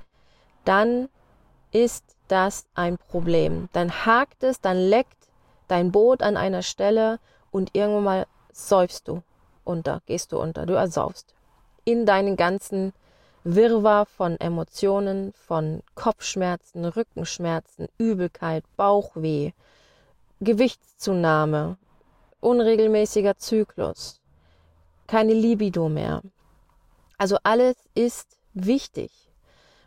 dann 0.64 1.08
ist 1.72 2.04
das 2.28 2.66
ein 2.74 2.98
Problem. 2.98 3.68
Dann 3.72 4.04
hakt 4.04 4.42
es, 4.42 4.60
dann 4.60 4.76
leckt 4.76 5.28
dein 5.68 5.92
Boot 5.92 6.22
an 6.22 6.36
einer 6.36 6.62
Stelle 6.62 7.18
und 7.56 7.70
irgendwann 7.72 8.04
mal 8.04 8.26
säufst 8.52 9.08
du 9.08 9.22
unter, 9.64 10.02
gehst 10.04 10.32
du 10.32 10.38
unter, 10.38 10.66
du 10.66 10.74
ersaufst. 10.74 11.32
In 11.86 12.04
deinen 12.04 12.36
ganzen 12.36 12.92
Wirrwarr 13.44 14.04
von 14.04 14.38
Emotionen, 14.38 15.32
von 15.32 15.82
Kopfschmerzen, 15.94 16.84
Rückenschmerzen, 16.84 17.88
Übelkeit, 17.96 18.62
Bauchweh, 18.76 19.52
Gewichtszunahme, 20.40 21.78
unregelmäßiger 22.40 23.38
Zyklus, 23.38 24.20
keine 25.06 25.32
Libido 25.32 25.88
mehr, 25.88 26.20
also 27.16 27.38
alles 27.42 27.76
ist 27.94 28.36
wichtig. 28.52 29.10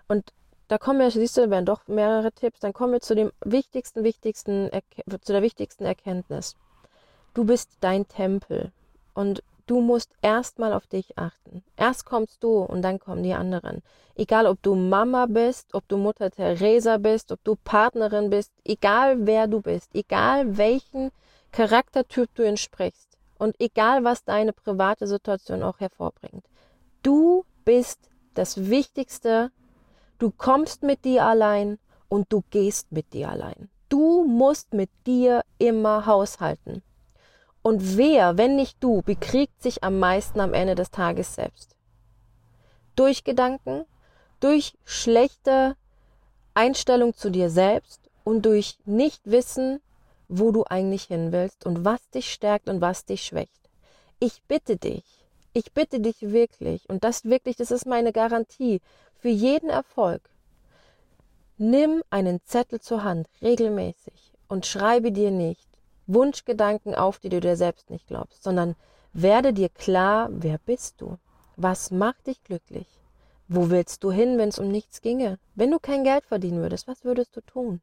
Und 0.07 0.33
da 0.69 0.79
kommen 0.79 1.01
wir, 1.01 1.11
siehst 1.11 1.37
du, 1.37 1.47
werden 1.51 1.67
doch 1.67 1.87
mehrere 1.87 2.31
Tipps, 2.31 2.61
dann 2.61 2.73
kommen 2.73 2.93
wir 2.93 3.01
zu 3.01 3.13
dem 3.13 3.31
wichtigsten, 3.45 4.03
wichtigsten, 4.03 4.71
zu 5.21 5.33
der 5.33 5.43
wichtigsten 5.43 5.85
Erkenntnis. 5.85 6.55
Du 7.39 7.45
bist 7.45 7.71
dein 7.79 8.05
Tempel 8.05 8.73
und 9.13 9.43
du 9.65 9.79
musst 9.79 10.11
erstmal 10.21 10.73
auf 10.73 10.87
dich 10.87 11.17
achten. 11.17 11.63
Erst 11.77 12.03
kommst 12.03 12.43
du 12.43 12.57
und 12.57 12.81
dann 12.81 12.99
kommen 12.99 13.23
die 13.23 13.33
anderen. 13.33 13.81
Egal, 14.15 14.45
ob 14.45 14.61
du 14.61 14.75
Mama 14.75 15.25
bist, 15.25 15.73
ob 15.73 15.87
du 15.87 15.95
Mutter 15.95 16.31
Teresa 16.31 16.97
bist, 16.97 17.31
ob 17.31 17.41
du 17.45 17.55
Partnerin 17.55 18.29
bist, 18.29 18.51
egal 18.65 19.25
wer 19.25 19.47
du 19.47 19.61
bist, 19.61 19.95
egal 19.95 20.57
welchen 20.57 21.11
Charaktertyp 21.53 22.29
du 22.35 22.43
entsprichst 22.43 23.17
und 23.37 23.55
egal 23.61 24.03
was 24.03 24.25
deine 24.25 24.51
private 24.51 25.07
Situation 25.07 25.63
auch 25.63 25.79
hervorbringt. 25.79 26.43
Du 27.03 27.45
bist 27.63 28.09
das 28.33 28.69
Wichtigste. 28.69 29.49
Du 30.17 30.29
kommst 30.29 30.83
mit 30.83 31.05
dir 31.05 31.25
allein 31.25 31.79
und 32.09 32.33
du 32.33 32.43
gehst 32.49 32.91
mit 32.91 33.13
dir 33.13 33.29
allein. 33.29 33.69
Du 33.87 34.25
musst 34.25 34.73
mit 34.73 34.89
dir 35.07 35.43
immer 35.57 36.05
haushalten. 36.05 36.83
Und 37.69 37.97
wer, 37.97 38.35
wenn 38.35 38.55
nicht 38.55 38.83
du, 38.83 39.03
bekriegt 39.03 39.61
sich 39.61 39.83
am 39.83 39.99
meisten 39.99 40.39
am 40.39 40.55
Ende 40.55 40.73
des 40.73 40.89
Tages 40.89 41.35
selbst? 41.35 41.75
Durch 42.95 43.23
Gedanken, 43.23 43.85
durch 44.39 44.73
schlechte 44.85 45.75
Einstellung 46.55 47.13
zu 47.13 47.29
dir 47.29 47.51
selbst 47.51 48.09
und 48.23 48.47
durch 48.47 48.79
Nichtwissen, 48.85 49.81
wo 50.27 50.51
du 50.51 50.63
eigentlich 50.63 51.03
hin 51.03 51.31
willst 51.31 51.63
und 51.67 51.85
was 51.85 52.09
dich 52.09 52.33
stärkt 52.33 52.69
und 52.69 52.81
was 52.81 53.05
dich 53.05 53.21
schwächt. 53.23 53.69
Ich 54.19 54.41
bitte 54.47 54.75
dich, 54.75 55.05
ich 55.53 55.71
bitte 55.71 55.99
dich 55.99 56.23
wirklich, 56.23 56.89
und 56.89 57.03
das 57.03 57.25
wirklich, 57.25 57.55
das 57.55 57.69
ist 57.69 57.85
meine 57.85 58.11
Garantie 58.11 58.81
für 59.19 59.29
jeden 59.29 59.69
Erfolg. 59.69 60.27
Nimm 61.59 62.01
einen 62.09 62.41
Zettel 62.45 62.81
zur 62.81 63.03
Hand 63.03 63.27
regelmäßig 63.43 64.33
und 64.47 64.65
schreibe 64.65 65.11
dir 65.11 65.29
nicht 65.29 65.68
Wunschgedanken 66.09 66.95
auf, 66.95 67.19
die 67.19 67.29
du 67.29 67.39
dir 67.39 67.55
selbst 67.55 67.89
nicht 67.89 68.07
glaubst, 68.07 68.43
sondern 68.43 68.75
werde 69.13 69.53
dir 69.53 69.69
klar, 69.69 70.29
wer 70.31 70.57
bist 70.57 71.01
du? 71.01 71.17
Was 71.55 71.91
macht 71.91 72.27
dich 72.27 72.43
glücklich? 72.43 72.87
Wo 73.47 73.69
willst 73.69 74.03
du 74.03 74.11
hin, 74.11 74.37
wenn 74.37 74.49
es 74.49 74.59
um 74.59 74.69
nichts 74.69 75.01
ginge? 75.01 75.39
Wenn 75.55 75.71
du 75.71 75.79
kein 75.79 76.03
Geld 76.03 76.25
verdienen 76.25 76.61
würdest, 76.61 76.87
was 76.87 77.03
würdest 77.03 77.35
du 77.35 77.41
tun? 77.41 77.81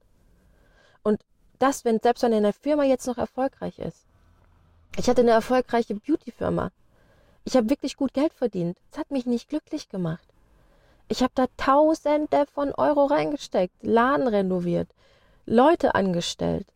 Und 1.02 1.20
das, 1.58 1.84
wenn 1.84 2.00
selbst 2.00 2.22
wenn 2.22 2.34
eine 2.34 2.52
Firma 2.52 2.84
jetzt 2.84 3.06
noch 3.06 3.18
erfolgreich 3.18 3.78
ist. 3.78 4.06
Ich 4.96 5.08
hatte 5.08 5.22
eine 5.22 5.30
erfolgreiche 5.30 5.94
Beauty-Firma. 5.94 6.70
Ich 7.44 7.56
habe 7.56 7.70
wirklich 7.70 7.96
gut 7.96 8.12
Geld 8.12 8.32
verdient. 8.32 8.78
Es 8.90 8.98
hat 8.98 9.10
mich 9.10 9.26
nicht 9.26 9.48
glücklich 9.48 9.88
gemacht. 9.88 10.26
Ich 11.08 11.22
habe 11.22 11.32
da 11.34 11.46
Tausende 11.56 12.46
von 12.52 12.72
Euro 12.72 13.04
reingesteckt, 13.04 13.74
Laden 13.82 14.26
renoviert, 14.26 14.88
Leute 15.44 15.94
angestellt, 15.94 16.66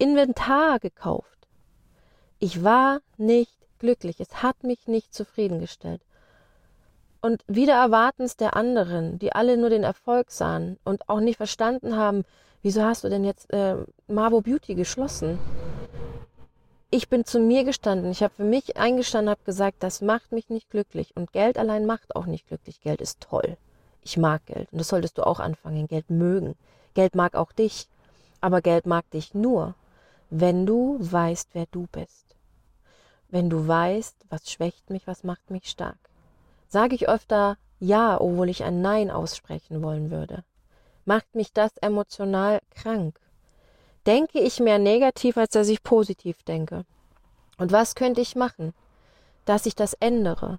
Inventar 0.00 0.78
gekauft. 0.78 1.26
Ich 2.38 2.64
war 2.64 3.00
nicht 3.16 3.54
glücklich. 3.78 4.18
Es 4.20 4.42
hat 4.42 4.64
mich 4.64 4.88
nicht 4.88 5.14
zufriedengestellt. 5.14 6.00
Und 7.20 7.44
wieder 7.46 7.74
erwartens 7.74 8.36
der 8.36 8.56
anderen, 8.56 9.18
die 9.18 9.32
alle 9.32 9.56
nur 9.56 9.70
den 9.70 9.84
Erfolg 9.84 10.30
sahen 10.30 10.78
und 10.84 11.08
auch 11.08 11.20
nicht 11.20 11.36
verstanden 11.36 11.96
haben, 11.96 12.24
wieso 12.62 12.82
hast 12.82 13.04
du 13.04 13.08
denn 13.08 13.24
jetzt 13.24 13.52
äh, 13.52 13.76
Marvo 14.08 14.40
Beauty 14.40 14.74
geschlossen? 14.74 15.38
ich 16.90 17.08
bin 17.08 17.24
zu 17.24 17.38
mir 17.38 17.64
gestanden, 17.64 18.10
ich 18.10 18.22
habe 18.22 18.34
für 18.34 18.44
mich 18.44 18.76
eingestanden, 18.76 19.30
habe 19.30 19.44
gesagt, 19.44 19.82
das 19.82 20.00
macht 20.00 20.32
mich 20.32 20.50
nicht 20.50 20.70
glücklich 20.70 21.16
und 21.16 21.32
Geld 21.32 21.56
allein 21.56 21.86
macht 21.86 22.16
auch 22.16 22.26
nicht 22.26 22.48
glücklich. 22.48 22.80
Geld 22.80 23.00
ist 23.00 23.20
toll. 23.20 23.56
Ich 24.02 24.16
mag 24.16 24.44
Geld 24.46 24.72
und 24.72 24.78
das 24.78 24.88
solltest 24.88 25.18
du 25.18 25.22
auch 25.22 25.38
anfangen, 25.38 25.86
Geld 25.86 26.10
mögen. 26.10 26.56
Geld 26.94 27.14
mag 27.14 27.36
auch 27.36 27.52
dich, 27.52 27.86
aber 28.40 28.60
Geld 28.60 28.86
mag 28.86 29.08
dich 29.10 29.34
nur, 29.34 29.74
wenn 30.30 30.66
du 30.66 30.96
weißt, 31.00 31.50
wer 31.52 31.66
du 31.70 31.86
bist. 31.92 32.36
Wenn 33.28 33.50
du 33.50 33.66
weißt, 33.66 34.16
was 34.28 34.50
schwächt 34.50 34.90
mich, 34.90 35.06
was 35.06 35.24
macht 35.24 35.50
mich 35.50 35.68
stark. 35.68 35.98
Sage 36.68 36.94
ich 36.94 37.08
öfter 37.08 37.56
Ja, 37.78 38.20
obwohl 38.20 38.48
ich 38.48 38.64
ein 38.64 38.82
Nein 38.82 39.10
aussprechen 39.10 39.82
wollen 39.82 40.10
würde. 40.10 40.44
Macht 41.04 41.34
mich 41.34 41.52
das 41.52 41.76
emotional 41.78 42.60
krank? 42.70 43.18
denke 44.06 44.40
ich 44.40 44.60
mehr 44.60 44.78
negativ, 44.78 45.36
als 45.36 45.50
dass 45.50 45.68
ich 45.68 45.82
positiv 45.82 46.42
denke. 46.42 46.84
Und 47.58 47.72
was 47.72 47.94
könnte 47.94 48.20
ich 48.20 48.36
machen, 48.36 48.72
dass 49.44 49.66
ich 49.66 49.74
das 49.74 49.94
ändere? 49.94 50.58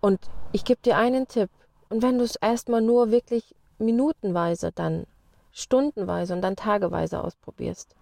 Und 0.00 0.20
ich 0.52 0.64
gebe 0.64 0.80
dir 0.82 0.96
einen 0.96 1.28
Tipp. 1.28 1.50
Und 1.88 2.02
wenn 2.02 2.18
du 2.18 2.24
es 2.24 2.36
erstmal 2.36 2.82
nur 2.82 3.10
wirklich 3.10 3.54
minutenweise, 3.78 4.72
dann 4.72 5.06
stundenweise 5.52 6.34
und 6.34 6.42
dann 6.42 6.56
tageweise 6.56 7.22
ausprobierst. 7.22 7.94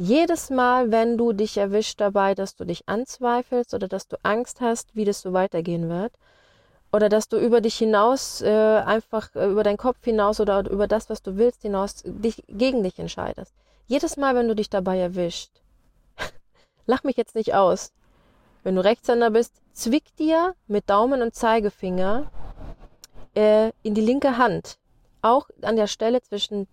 Jedes 0.00 0.48
Mal, 0.48 0.92
wenn 0.92 1.18
du 1.18 1.32
dich 1.32 1.56
erwischt 1.56 2.00
dabei, 2.00 2.36
dass 2.36 2.54
du 2.54 2.64
dich 2.64 2.88
anzweifelst 2.88 3.74
oder 3.74 3.88
dass 3.88 4.06
du 4.06 4.16
Angst 4.22 4.60
hast, 4.60 4.94
wie 4.94 5.04
das 5.04 5.22
so 5.22 5.32
weitergehen 5.32 5.88
wird, 5.88 6.12
oder 6.92 7.08
dass 7.08 7.28
du 7.28 7.36
über 7.36 7.60
dich 7.60 7.76
hinaus 7.76 8.40
äh, 8.40 8.48
einfach 8.48 9.34
äh, 9.34 9.50
über 9.50 9.64
deinen 9.64 9.76
Kopf 9.76 10.04
hinaus 10.04 10.38
oder 10.38 10.70
über 10.70 10.86
das, 10.86 11.10
was 11.10 11.20
du 11.20 11.36
willst, 11.36 11.62
hinaus 11.62 12.04
dich 12.04 12.44
gegen 12.46 12.84
dich 12.84 12.96
entscheidest. 13.00 13.52
Jedes 13.88 14.16
Mal, 14.16 14.36
wenn 14.36 14.46
du 14.46 14.54
dich 14.54 14.70
dabei 14.70 15.00
erwischt, 15.00 15.50
lach 16.86 17.02
mich 17.02 17.16
jetzt 17.16 17.34
nicht 17.34 17.54
aus. 17.54 17.90
Wenn 18.62 18.76
du 18.76 18.84
Rechtshänder 18.84 19.30
bist, 19.30 19.52
zwick 19.72 20.14
dir 20.14 20.54
mit 20.68 20.88
Daumen 20.88 21.22
und 21.22 21.34
Zeigefinger 21.34 22.30
äh, 23.34 23.72
in 23.82 23.94
die 23.94 24.00
linke 24.00 24.38
Hand. 24.38 24.78
Auch 25.22 25.50
an 25.62 25.74
der 25.74 25.88
Stelle 25.88 26.22
zwischen 26.22 26.68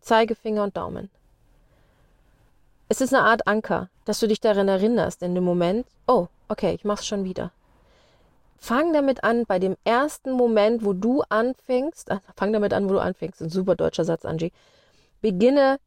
Zeigefinger 0.00 0.64
und 0.64 0.76
Daumen. 0.76 1.08
Es 2.88 3.00
ist 3.00 3.12
eine 3.12 3.24
Art 3.24 3.48
Anker, 3.48 3.90
dass 4.04 4.20
du 4.20 4.28
dich 4.28 4.40
daran 4.40 4.68
erinnerst 4.68 5.22
in 5.22 5.34
dem 5.34 5.42
Moment, 5.42 5.86
oh, 6.06 6.28
okay, 6.48 6.72
ich 6.74 6.84
mach's 6.84 7.06
schon 7.06 7.24
wieder. 7.24 7.50
Fang 8.58 8.92
damit 8.92 9.24
an, 9.24 9.44
bei 9.44 9.58
dem 9.58 9.76
ersten 9.84 10.30
Moment, 10.30 10.84
wo 10.84 10.92
du 10.92 11.22
anfängst, 11.28 12.12
ach, 12.12 12.20
fang 12.36 12.52
damit 12.52 12.72
an, 12.72 12.88
wo 12.88 12.94
du 12.94 13.00
anfängst, 13.00 13.42
ein 13.42 13.50
super 13.50 13.74
deutscher 13.74 14.04
Satz, 14.04 14.24
Angie. 14.24 14.52
Beginne 15.20 15.78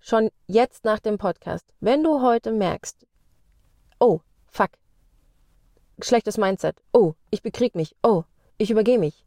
schon 0.00 0.30
jetzt 0.48 0.84
nach 0.84 0.98
dem 0.98 1.16
Podcast, 1.16 1.64
wenn 1.80 2.02
du 2.02 2.22
heute 2.22 2.50
merkst, 2.50 3.06
oh, 4.00 4.20
fuck, 4.48 4.70
schlechtes 6.00 6.38
Mindset, 6.38 6.76
oh, 6.92 7.14
ich 7.30 7.42
bekrieg 7.42 7.76
mich, 7.76 7.94
oh, 8.02 8.24
ich 8.56 8.72
übergehe 8.72 8.98
mich, 8.98 9.24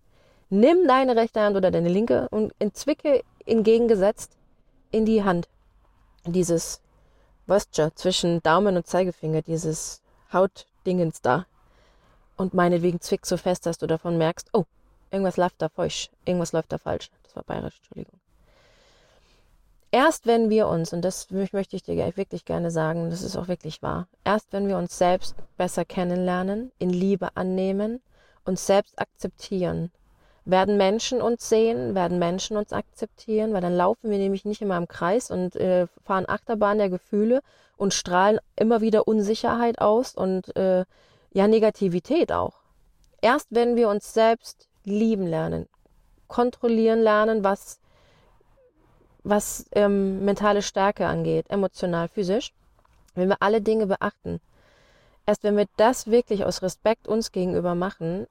nimm 0.50 0.86
deine 0.86 1.16
rechte 1.16 1.40
Hand 1.40 1.56
oder 1.56 1.72
deine 1.72 1.90
linke 1.90 2.28
und 2.30 2.54
entzwicke 2.60 3.24
entgegengesetzt 3.46 4.36
in 4.92 5.06
die 5.06 5.24
Hand 5.24 5.48
dieses, 6.26 6.82
weißt 7.48 7.78
du, 7.78 7.94
zwischen 7.96 8.42
Daumen 8.44 8.78
und 8.78 8.88
Zeigefinger, 8.88 9.42
dieses 9.42 10.02
Hautdingens 10.32 11.22
da. 11.22 11.46
Und 12.38 12.54
meinetwegen 12.54 13.02
zwick 13.02 13.26
so 13.26 13.38
fest, 13.38 13.66
dass 13.66 13.78
du 13.78 13.88
davon 13.88 14.18
merkst, 14.18 14.50
oh, 14.54 14.66
irgendwas 15.12 15.38
läuft 15.38 15.62
da 15.62 15.70
falsch, 15.70 16.10
irgendwas 16.26 16.54
läuft 16.54 16.72
da 16.72 16.78
falsch. 16.78 17.10
das 17.24 17.36
war 17.36 17.44
bayerisch, 17.44 17.78
Entschuldigung. 17.78 18.20
Erst 19.94 20.26
wenn 20.26 20.50
wir 20.50 20.68
uns, 20.70 20.94
und 20.94 21.02
das 21.02 21.30
möchte 21.32 21.76
ich 21.76 21.84
dir 21.84 22.16
wirklich 22.16 22.46
gerne 22.46 22.72
sagen, 22.72 23.10
das 23.10 23.22
ist 23.22 23.36
auch 23.36 23.50
wirklich 23.50 23.82
wahr, 23.82 24.08
erst 24.24 24.54
wenn 24.54 24.70
wir 24.70 24.78
uns 24.78 24.98
selbst 24.98 25.36
besser 25.58 25.84
kennenlernen, 25.84 26.72
in 26.80 26.90
Liebe 26.90 27.36
annehmen, 27.36 28.02
uns 28.46 28.66
selbst 28.66 28.98
akzeptieren, 28.98 29.92
werden 30.46 30.78
Menschen 30.78 31.22
uns 31.22 31.48
sehen, 31.48 31.94
werden 31.94 32.20
Menschen 32.20 32.58
uns 32.58 32.74
akzeptieren, 32.74 33.54
weil 33.54 33.62
dann 33.62 33.76
laufen 33.76 34.10
wir 34.10 34.18
nämlich 34.18 34.46
nicht 34.46 34.62
immer 34.62 34.78
im 34.78 34.88
Kreis 34.88 35.30
und 35.30 35.56
äh, 35.56 35.88
fahren 36.04 36.28
Achterbahn 36.28 36.78
der 36.78 36.90
Gefühle 36.90 37.42
und 37.78 37.94
strahlen 37.94 38.40
immer 38.56 38.82
wieder 38.82 39.08
Unsicherheit 39.08 39.80
aus 39.80 40.16
und 40.16 40.56
äh, 40.56 40.86
ja 41.34 41.48
Negativität 41.48 42.32
auch. 42.32 42.62
Erst 43.22 43.48
wenn 43.52 43.76
wir 43.76 43.90
uns 43.90 44.14
selbst 44.14 44.68
lieben 44.84 45.28
lernen, 45.28 45.68
kontrollieren 46.28 47.02
lernen, 47.02 47.44
was 47.44 47.80
was 49.24 49.68
ähm, 49.74 50.26
mentale 50.26 50.64
Stärke 50.64 51.06
angeht, 51.06 51.46
emotional, 51.50 52.08
physisch, 52.08 52.54
wenn 53.14 53.30
wir 53.30 53.38
alle 53.40 53.62
Dinge 53.62 53.86
beachten, 53.86 54.42
erst 55.28 55.44
wenn 55.44 55.58
wir 55.58 55.68
das 55.78 56.08
wirklich 56.08 56.44
aus 56.44 56.64
Respekt 56.64 57.08
uns 57.08 57.32
gegenüber 57.32 57.76
machen, 57.76 58.26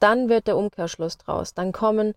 dann 0.00 0.28
wird 0.28 0.46
der 0.46 0.56
Umkehrschluss 0.56 1.18
draus. 1.18 1.54
Dann 1.54 1.72
kommen, 1.72 2.14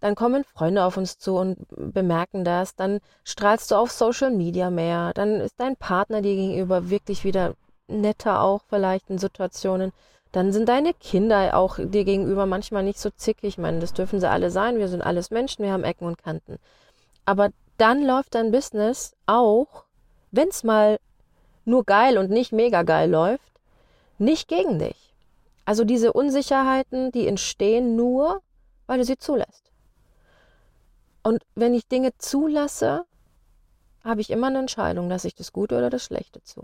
dann 0.00 0.14
kommen 0.14 0.44
Freunde 0.44 0.84
auf 0.84 0.96
uns 0.96 1.18
zu 1.18 1.36
und 1.36 1.58
bemerken 1.70 2.44
das. 2.44 2.74
Dann 2.74 3.00
strahlst 3.24 3.70
du 3.70 3.76
auf 3.76 3.90
Social 3.90 4.30
Media 4.30 4.70
mehr. 4.70 5.12
Dann 5.14 5.40
ist 5.40 5.54
dein 5.58 5.76
Partner 5.76 6.22
dir 6.22 6.34
gegenüber 6.34 6.90
wirklich 6.90 7.24
wieder 7.24 7.54
netter 7.88 8.42
auch 8.42 8.62
vielleicht 8.68 9.10
in 9.10 9.18
Situationen. 9.18 9.92
Dann 10.32 10.52
sind 10.52 10.68
deine 10.68 10.94
Kinder 10.94 11.56
auch 11.56 11.76
dir 11.78 12.04
gegenüber 12.04 12.46
manchmal 12.46 12.82
nicht 12.82 12.98
so 12.98 13.10
zickig. 13.10 13.44
Ich 13.44 13.58
meine, 13.58 13.80
das 13.80 13.92
dürfen 13.92 14.18
sie 14.18 14.30
alle 14.30 14.50
sein. 14.50 14.78
Wir 14.78 14.88
sind 14.88 15.02
alles 15.02 15.30
Menschen. 15.30 15.64
Wir 15.64 15.72
haben 15.72 15.84
Ecken 15.84 16.06
und 16.06 16.18
Kanten. 16.18 16.58
Aber 17.26 17.50
dann 17.76 18.04
läuft 18.04 18.34
dein 18.34 18.50
Business 18.50 19.14
auch, 19.26 19.84
wenn 20.30 20.48
es 20.48 20.64
mal 20.64 20.98
nur 21.64 21.84
geil 21.84 22.18
und 22.18 22.30
nicht 22.30 22.52
mega 22.52 22.82
geil 22.82 23.10
läuft, 23.10 23.52
nicht 24.18 24.48
gegen 24.48 24.78
dich. 24.78 25.11
Also 25.64 25.84
diese 25.84 26.12
Unsicherheiten, 26.12 27.12
die 27.12 27.26
entstehen 27.26 27.96
nur, 27.96 28.42
weil 28.86 28.98
du 28.98 29.04
sie 29.04 29.18
zulässt. 29.18 29.70
Und 31.22 31.44
wenn 31.54 31.74
ich 31.74 31.86
Dinge 31.86 32.16
zulasse, 32.18 33.04
habe 34.02 34.20
ich 34.20 34.30
immer 34.30 34.48
eine 34.48 34.58
Entscheidung, 34.58 35.08
lasse 35.08 35.28
ich 35.28 35.34
das 35.34 35.52
Gute 35.52 35.78
oder 35.78 35.88
das 35.88 36.04
Schlechte 36.04 36.42
zu. 36.42 36.62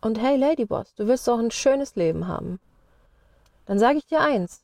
Und 0.00 0.20
hey 0.20 0.36
Ladyboss, 0.36 0.94
du 0.94 1.08
willst 1.08 1.26
doch 1.26 1.38
ein 1.38 1.50
schönes 1.50 1.96
Leben 1.96 2.28
haben. 2.28 2.60
Dann 3.66 3.78
sage 3.78 3.98
ich 3.98 4.06
dir 4.06 4.20
eins. 4.20 4.62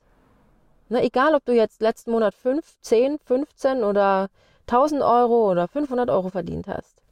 Ne, 0.89 1.03
egal, 1.03 1.35
ob 1.35 1.45
du 1.45 1.53
jetzt 1.53 1.83
letzten 1.83 2.13
Monat 2.13 2.35
5, 2.35 2.65
10, 2.81 3.19
15 3.19 3.85
oder 3.85 4.29
1000 4.67 5.03
Euro 5.03 5.51
oder 5.51 5.69
500 5.69 6.09
Euro 6.11 6.31
verdient 6.31 6.67
hast. 6.69 7.03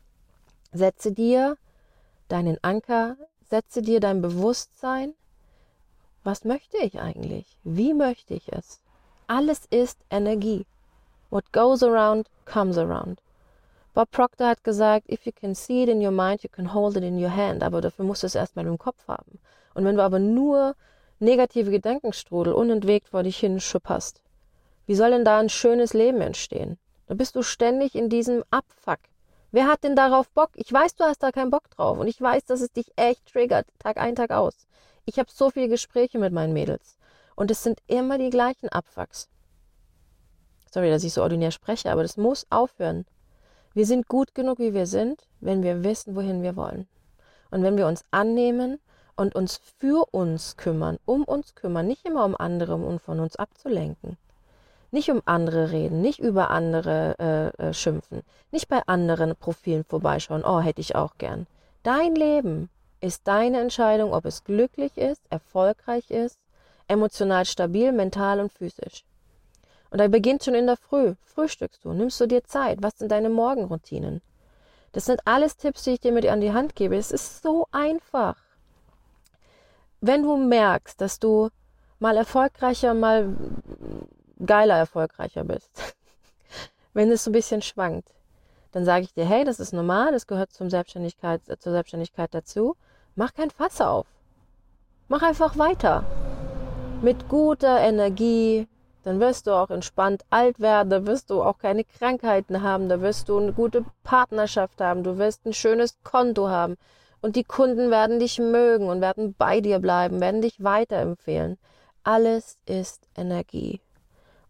Setze 0.73 1.13
dir 1.13 1.57
deinen 2.29 2.59
Anker, 2.63 3.17
setze 3.49 3.83
dir 3.83 4.01
dein 4.01 4.23
Bewusstsein 4.23 5.15
was 6.27 6.45
möchte 6.45 6.77
ich 6.79 7.01
eigentlich? 7.01 7.47
Wie 7.63 7.95
möchte 7.95 8.35
ich 8.35 8.53
es? 8.53 8.81
Alles 9.29 9.65
ist 9.71 9.99
Energie. 10.11 10.67
What 11.31 11.53
goes 11.53 11.85
around 11.85 12.29
comes 12.45 12.77
around. 12.77 13.21
Bob 13.95 14.11
Proctor 14.11 14.49
hat 14.49 14.65
gesagt, 14.65 15.09
if 15.09 15.25
you 15.25 15.33
can 15.33 15.55
see 15.55 15.85
it 15.85 15.89
in 15.89 16.05
your 16.05 16.11
mind, 16.11 16.43
you 16.43 16.51
can 16.51 16.75
hold 16.75 16.97
it 16.97 17.05
in 17.05 17.23
your 17.23 17.35
hand. 17.35 17.63
Aber 17.63 17.81
dafür 17.81 18.05
musst 18.05 18.25
du 18.25 18.27
es 18.27 18.35
erstmal 18.35 18.67
im 18.67 18.77
Kopf 18.77 19.07
haben. 19.07 19.39
Und 19.75 19.85
wenn 19.85 19.97
du 19.97 20.03
aber 20.03 20.19
nur 20.19 20.75
negative 21.21 21.71
Gedankenstrudel 21.71 22.53
unentwegt 22.53 23.09
vor 23.09 23.23
dich 23.23 23.39
hin 23.39 23.61
schupperst, 23.61 24.21
wie 24.87 24.97
soll 24.97 25.13
denn 25.13 25.25
da 25.25 25.39
ein 25.39 25.49
schönes 25.49 25.95
Leben 25.95 26.21
entstehen? 26.21 26.77
Da 27.07 27.15
bist 27.15 27.37
du 27.37 27.43
ständig 27.43 27.95
in 27.95 28.09
diesem 28.09 28.43
Abfuck. 28.51 28.99
Wer 29.53 29.69
hat 29.69 29.85
denn 29.85 29.95
darauf 29.95 30.29
Bock? 30.31 30.51
Ich 30.55 30.73
weiß, 30.73 30.97
du 30.97 31.05
hast 31.05 31.23
da 31.23 31.31
keinen 31.31 31.51
Bock 31.51 31.71
drauf. 31.71 31.99
Und 31.99 32.09
ich 32.09 32.21
weiß, 32.21 32.45
dass 32.47 32.61
es 32.61 32.73
dich 32.73 32.93
echt 32.97 33.33
triggert, 33.33 33.67
Tag 33.79 33.97
ein, 33.97 34.17
Tag 34.17 34.33
aus. 34.33 34.67
Ich 35.09 35.21
habe 35.21 35.31
so 35.33 35.51
viele 35.51 35.69
Gespräche 35.69 36.19
mit 36.19 36.33
meinen 36.33 36.53
Mädels 36.53 36.99
und 37.37 37.53
es 37.53 37.63
sind 37.63 37.81
immer 37.87 38.19
die 38.19 38.31
gleichen 38.31 38.69
Abfucks. 38.69 39.29
Sorry, 40.73 40.91
dass 40.91 41.05
ich 41.05 41.13
so 41.13 41.23
ordinär 41.23 41.53
spreche, 41.53 41.93
aber 41.93 42.03
das 42.03 42.17
muss 42.17 42.45
aufhören. 42.51 43.07
Wir 43.73 43.87
sind 43.87 44.09
gut 44.09 44.35
genug, 44.35 44.59
wie 44.59 44.75
wir 44.75 44.87
sind, 44.87 45.23
wenn 45.41 45.63
wir 45.63 45.85
wissen, 45.85 46.17
wohin 46.17 46.43
wir 46.43 46.57
wollen. 46.57 46.89
Und 47.53 47.63
wenn 47.63 47.77
wir 47.77 47.87
uns 47.87 48.05
annehmen 48.11 48.81
und 49.15 49.37
uns 49.37 49.61
für 49.79 50.13
uns 50.13 50.57
kümmern, 50.57 50.99
um 51.05 51.23
uns 51.23 51.55
kümmern, 51.55 51.87
nicht 51.87 52.05
immer 52.05 52.25
um 52.25 52.35
andere, 52.37 52.75
um 52.75 52.99
von 52.99 53.21
uns 53.21 53.37
abzulenken. 53.37 54.17
Nicht 54.91 55.11
um 55.11 55.23
andere 55.25 55.71
reden, 55.71 56.01
nicht 56.01 56.19
über 56.19 56.51
andere 56.51 57.53
äh, 57.61 57.69
äh, 57.69 57.73
schimpfen, 57.75 58.23
nicht 58.51 58.69
bei 58.69 58.83
anderen 58.87 59.37
Profilen 59.37 59.85
vorbeischauen, 59.85 60.43
oh, 60.45 60.61
hätte 60.61 60.81
ich 60.81 60.97
auch 60.97 61.17
gern. 61.19 61.47
Dein 61.85 62.17
Leben, 62.17 62.71
ist 63.01 63.27
deine 63.27 63.61
Entscheidung, 63.61 64.13
ob 64.13 64.25
es 64.25 64.45
glücklich 64.45 64.97
ist, 64.97 65.23
erfolgreich 65.31 66.11
ist, 66.11 66.39
emotional 66.89 67.45
stabil, 67.45 67.93
mental 67.93 68.41
und 68.41 68.53
physisch. 68.53 69.05
Und 69.91 69.99
da 69.99 70.09
beginnt 70.09 70.45
schon 70.45 70.55
in 70.55 70.67
der 70.67 70.77
Früh. 70.77 71.15
Frühstückst 71.25 71.85
du, 71.85 71.93
nimmst 71.93 72.21
du 72.21 72.27
dir 72.27 72.45
Zeit, 72.45 72.83
was 72.83 72.99
sind 72.99 73.11
deine 73.11 73.29
Morgenroutinen? 73.29 74.21
Das 74.93 75.05
sind 75.05 75.21
alles 75.27 75.57
Tipps, 75.57 75.85
die 75.85 75.91
ich 75.91 76.01
dir 76.01 76.13
mit 76.13 76.27
an 76.27 76.41
die 76.41 76.53
Hand 76.53 76.75
gebe. 76.75 76.97
Es 76.97 77.13
ist 77.13 77.43
so 77.43 77.67
einfach. 77.71 78.37
Wenn 80.01 80.23
du 80.23 80.37
merkst, 80.37 81.01
dass 81.01 81.19
du 81.19 81.51
mal 81.99 82.17
erfolgreicher, 82.17 82.95
mal 82.95 83.37
geiler 84.45 84.77
erfolgreicher 84.77 85.45
bist, 85.45 85.95
wenn 86.95 87.11
es 87.11 87.25
so 87.25 87.31
ein 87.31 87.33
bisschen 87.33 87.63
schwankt, 87.63 88.09
dann 88.73 88.85
sage 88.85 89.05
ich 89.05 89.15
dir, 89.15 89.25
hey, 89.25 89.45
das 89.45 89.61
ist 89.61 89.73
normal, 89.73 90.13
das 90.13 90.27
gehört 90.27 90.53
zum 90.53 90.69
Selbstständigkeit, 90.69 91.41
zur 91.59 91.73
Selbstständigkeit 91.73 92.35
dazu. 92.35 92.77
Mach 93.19 93.33
kein 93.33 93.51
Fass 93.51 93.81
auf. 93.81 94.07
Mach 95.09 95.23
einfach 95.23 95.57
weiter. 95.57 96.05
Mit 97.01 97.31
guter 97.31 97.81
Energie, 97.81 98.69
dann 99.05 99.21
wirst 99.21 99.47
du 99.47 99.53
auch 99.53 99.71
entspannt 99.71 100.27
alt 100.29 100.61
werden, 100.61 100.91
da 100.91 101.07
wirst 101.07 101.31
du 101.31 101.43
auch 101.43 101.57
keine 101.57 101.85
Krankheiten 101.85 102.61
haben, 102.61 102.91
da 102.91 103.01
wirst 103.01 103.31
du 103.31 103.39
eine 103.39 103.55
gute 103.55 103.87
Partnerschaft 104.05 104.83
haben, 104.83 105.03
du 105.03 105.17
wirst 105.17 105.47
ein 105.47 105.55
schönes 105.55 105.97
Konto 106.05 106.51
haben 106.51 106.77
und 107.23 107.37
die 107.37 107.45
Kunden 107.45 107.91
werden 107.91 108.19
dich 108.19 108.39
mögen 108.39 108.91
und 108.91 109.01
werden 109.01 109.35
bei 109.39 109.63
dir 109.63 109.79
bleiben, 109.79 110.21
werden 110.21 110.43
dich 110.43 110.63
weiterempfehlen. 110.63 111.57
Alles 112.03 112.59
ist 112.67 113.09
Energie. 113.17 113.81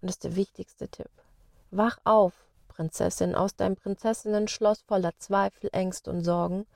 Und 0.01 0.09
das 0.09 0.17
ist 0.17 0.25
der 0.25 0.35
wichtigste 0.35 0.89
Tipp. 0.89 1.11
Wach 1.71 1.99
auf, 2.03 2.33
Prinzessin, 2.67 3.37
aus 3.37 3.55
deinem 3.55 3.77
Prinzessinnen-Schloss 3.77 4.83
voller 4.89 5.13
Zweifel, 5.19 5.71
Ängste 5.73 6.11
und 6.11 6.25
Sorgen 6.25 6.67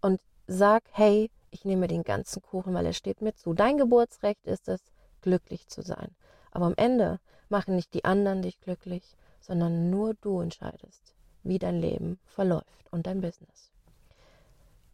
und 0.00 0.20
sag, 0.46 0.82
hey, 0.92 1.30
ich 1.50 1.64
nehme 1.64 1.88
den 1.88 2.02
ganzen 2.02 2.42
Kuchen, 2.42 2.74
weil 2.74 2.86
er 2.86 2.92
steht 2.92 3.20
mir 3.20 3.34
zu. 3.34 3.52
Dein 3.54 3.78
Geburtsrecht 3.78 4.46
ist 4.46 4.68
es, 4.68 4.80
glücklich 5.20 5.68
zu 5.68 5.82
sein. 5.82 6.14
Aber 6.50 6.66
am 6.66 6.74
Ende 6.76 7.20
machen 7.48 7.76
nicht 7.76 7.94
die 7.94 8.04
anderen 8.04 8.42
dich 8.42 8.60
glücklich, 8.60 9.16
sondern 9.40 9.90
nur 9.90 10.14
du 10.14 10.40
entscheidest, 10.40 11.14
wie 11.42 11.58
dein 11.58 11.80
Leben 11.80 12.18
verläuft 12.26 12.90
und 12.90 13.06
dein 13.06 13.20
Business. 13.20 13.70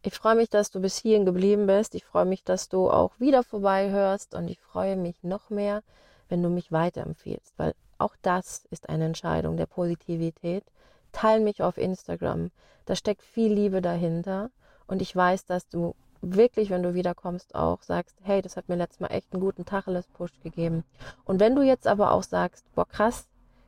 Ich 0.01 0.13
freue 0.13 0.35
mich, 0.35 0.49
dass 0.49 0.71
du 0.71 0.79
bis 0.79 0.97
hierhin 0.97 1.25
geblieben 1.25 1.67
bist. 1.67 1.93
Ich 1.93 2.05
freue 2.05 2.25
mich, 2.25 2.43
dass 2.43 2.69
du 2.69 2.89
auch 2.89 3.19
wieder 3.19 3.43
vorbei 3.43 3.89
hörst 3.89 4.33
und 4.33 4.47
ich 4.47 4.59
freue 4.59 4.95
mich 4.95 5.23
noch 5.23 5.49
mehr, 5.49 5.83
wenn 6.29 6.41
du 6.41 6.49
mich 6.49 6.71
weiterempfiehlst, 6.71 7.53
weil 7.57 7.73
auch 7.97 8.15
das 8.21 8.65
ist 8.69 8.87
eine 8.87 9.05
Entscheidung 9.05 9.57
der 9.57 9.65
Positivität. 9.65 10.63
Teil 11.11 11.41
mich 11.41 11.61
auf 11.61 11.77
Instagram. 11.77 12.51
Da 12.85 12.95
steckt 12.95 13.23
viel 13.23 13.51
Liebe 13.51 13.81
dahinter 13.81 14.51
und 14.89 15.01
ich 15.03 15.15
weiß, 15.15 15.45
dass 15.45 15.69
du 15.69 15.95
wirklich, 16.21 16.69
wenn 16.69 16.83
du 16.83 16.95
wiederkommst, 16.95 17.55
auch 17.55 17.81
sagst, 17.83 18.17
hey, 18.23 18.41
das 18.41 18.57
hat 18.57 18.67
mir 18.67 18.75
letztes 18.75 18.99
Mal 18.99 19.11
echt 19.11 19.31
einen 19.31 19.41
guten 19.41 19.63
Tacheles-Push 19.63 20.41
gegeben. 20.43 20.83
Und 21.25 21.39
wenn 21.39 21.55
du 21.55 21.61
jetzt 21.61 21.87
aber 21.87 22.11
auch 22.11 22.23
sagst, 22.23 22.65
boah, 22.73 22.87
krass, 22.87 23.27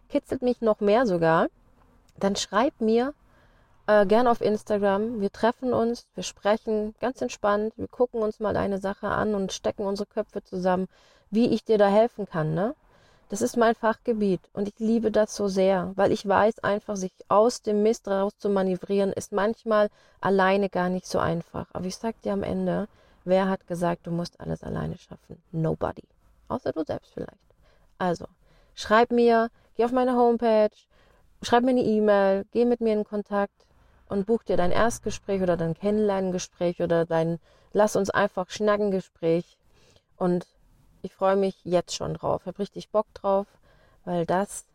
kitzelt 0.10 0.42
mich 0.42 0.62
noch 0.62 0.80
mehr 0.80 1.06
sogar, 1.06 1.48
dann 2.18 2.36
schreib 2.36 2.82
mir 2.82 3.14
äh, 3.86 4.06
gern 4.06 4.28
auf 4.28 4.42
Instagram. 4.42 5.22
Wir 5.22 5.32
treffen 5.32 5.74
uns, 5.74 6.08
wir 6.16 6.24
sprechen 6.24 6.96
ganz 7.00 7.22
entspannt, 7.22 7.74
wir 7.78 7.88
gucken 7.88 8.22
uns 8.22 8.40
mal 8.40 8.54
deine 8.54 8.80
Sache 8.80 9.08
an 9.08 9.36
und 9.36 9.54
stecken 9.54 9.86
unsere 9.86 10.08
Köpfe 10.08 10.44
zusammen, 10.44 10.88
wie 11.30 11.54
ich 11.54 11.64
dir 11.64 11.78
da 11.78 11.88
helfen 11.88 12.26
kann, 12.26 12.54
ne? 12.56 12.76
Das 13.32 13.42
ist 13.42 13.56
mein 13.56 13.76
Fachgebiet 13.76 14.42
und 14.52 14.68
ich 14.68 14.78
liebe 14.80 15.10
das 15.10 15.34
so 15.34 15.48
sehr, 15.48 15.94
weil 15.96 16.12
ich 16.12 16.28
weiß 16.28 16.66
einfach, 16.66 16.98
sich 16.98 17.14
aus 17.30 17.62
dem 17.62 17.82
Mist 17.82 18.10
raus 18.10 18.34
zu 18.38 18.50
manövrieren, 18.50 19.14
ist 19.14 19.32
manchmal 19.32 19.90
alleine 20.20 20.68
gar 20.68 20.90
nicht 20.90 21.06
so 21.06 21.18
einfach. 21.18 21.68
Aber 21.72 21.86
ich 21.86 21.96
sag 21.96 22.22
dir 22.24 22.34
am 22.34 22.44
Ende, 22.44 22.90
wer 23.24 23.48
hat 23.48 23.68
gesagt, 23.68 24.06
du 24.06 24.12
musst 24.12 24.38
alles 24.42 24.64
alleine 24.64 24.98
schaffen? 24.98 25.42
Nobody. 25.54 26.04
Außer 26.50 26.74
du 26.74 26.84
selbst 26.84 27.14
vielleicht. 27.14 27.56
Also, 27.98 28.26
schreib 28.76 29.12
mir, 29.12 29.50
geh 29.78 29.86
auf 29.86 29.94
meine 29.94 30.18
Homepage, 30.18 30.76
schreib 31.42 31.64
mir 31.64 31.70
eine 31.70 31.84
E-Mail, 31.84 32.44
geh 32.52 32.66
mit 32.66 32.82
mir 32.82 32.92
in 32.92 33.06
Kontakt 33.06 33.66
und 34.10 34.26
buch 34.26 34.44
dir 34.44 34.58
dein 34.58 34.74
Erstgespräch 34.74 35.42
oder 35.42 35.56
dein 35.56 35.74
Kennenlerngespräch 35.74 36.82
oder 36.82 37.06
dein 37.06 37.40
Lass 37.72 37.96
uns 37.96 38.10
einfach 38.10 38.50
schnacken 38.50 38.92
Gespräch 38.92 39.58
und 40.18 40.46
ich 41.02 41.14
freue 41.14 41.36
mich 41.36 41.60
jetzt 41.64 41.96
schon 41.96 42.14
drauf. 42.14 42.46
Habe 42.46 42.60
richtig 42.60 42.90
Bock 42.90 43.08
drauf, 43.14 43.48
weil 44.06 44.26
das 44.26 44.66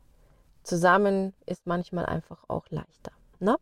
zusammen 0.63 1.33
ist 1.47 1.67
manchmal 1.67 2.07
einfach 2.07 2.45
auch 2.49 2.65
leichter. 2.71 3.13
Ne? 3.39 3.57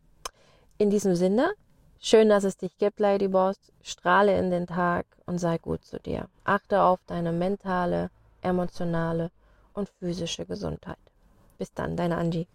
In 0.77 0.89
diesem 0.89 1.15
Sinne, 1.15 1.53
schön, 1.99 2.29
dass 2.29 2.43
es 2.43 2.57
dich 2.57 2.77
gibt, 2.77 2.99
Lady 2.99 3.27
Boss. 3.27 3.57
Strahle 3.81 4.37
in 4.37 4.49
den 4.49 4.67
Tag 4.67 5.05
und 5.25 5.37
sei 5.37 5.57
gut 5.57 5.85
zu 5.85 5.99
dir. 5.99 6.27
Achte 6.43 6.81
auf 6.81 6.99
deine 7.05 7.31
mentale, 7.31 8.09
emotionale 8.41 9.31
und 9.73 9.89
physische 9.99 10.45
Gesundheit. 10.45 10.97
Bis 11.57 11.73
dann, 11.73 11.95
deine 11.95 12.17
Angie. 12.17 12.47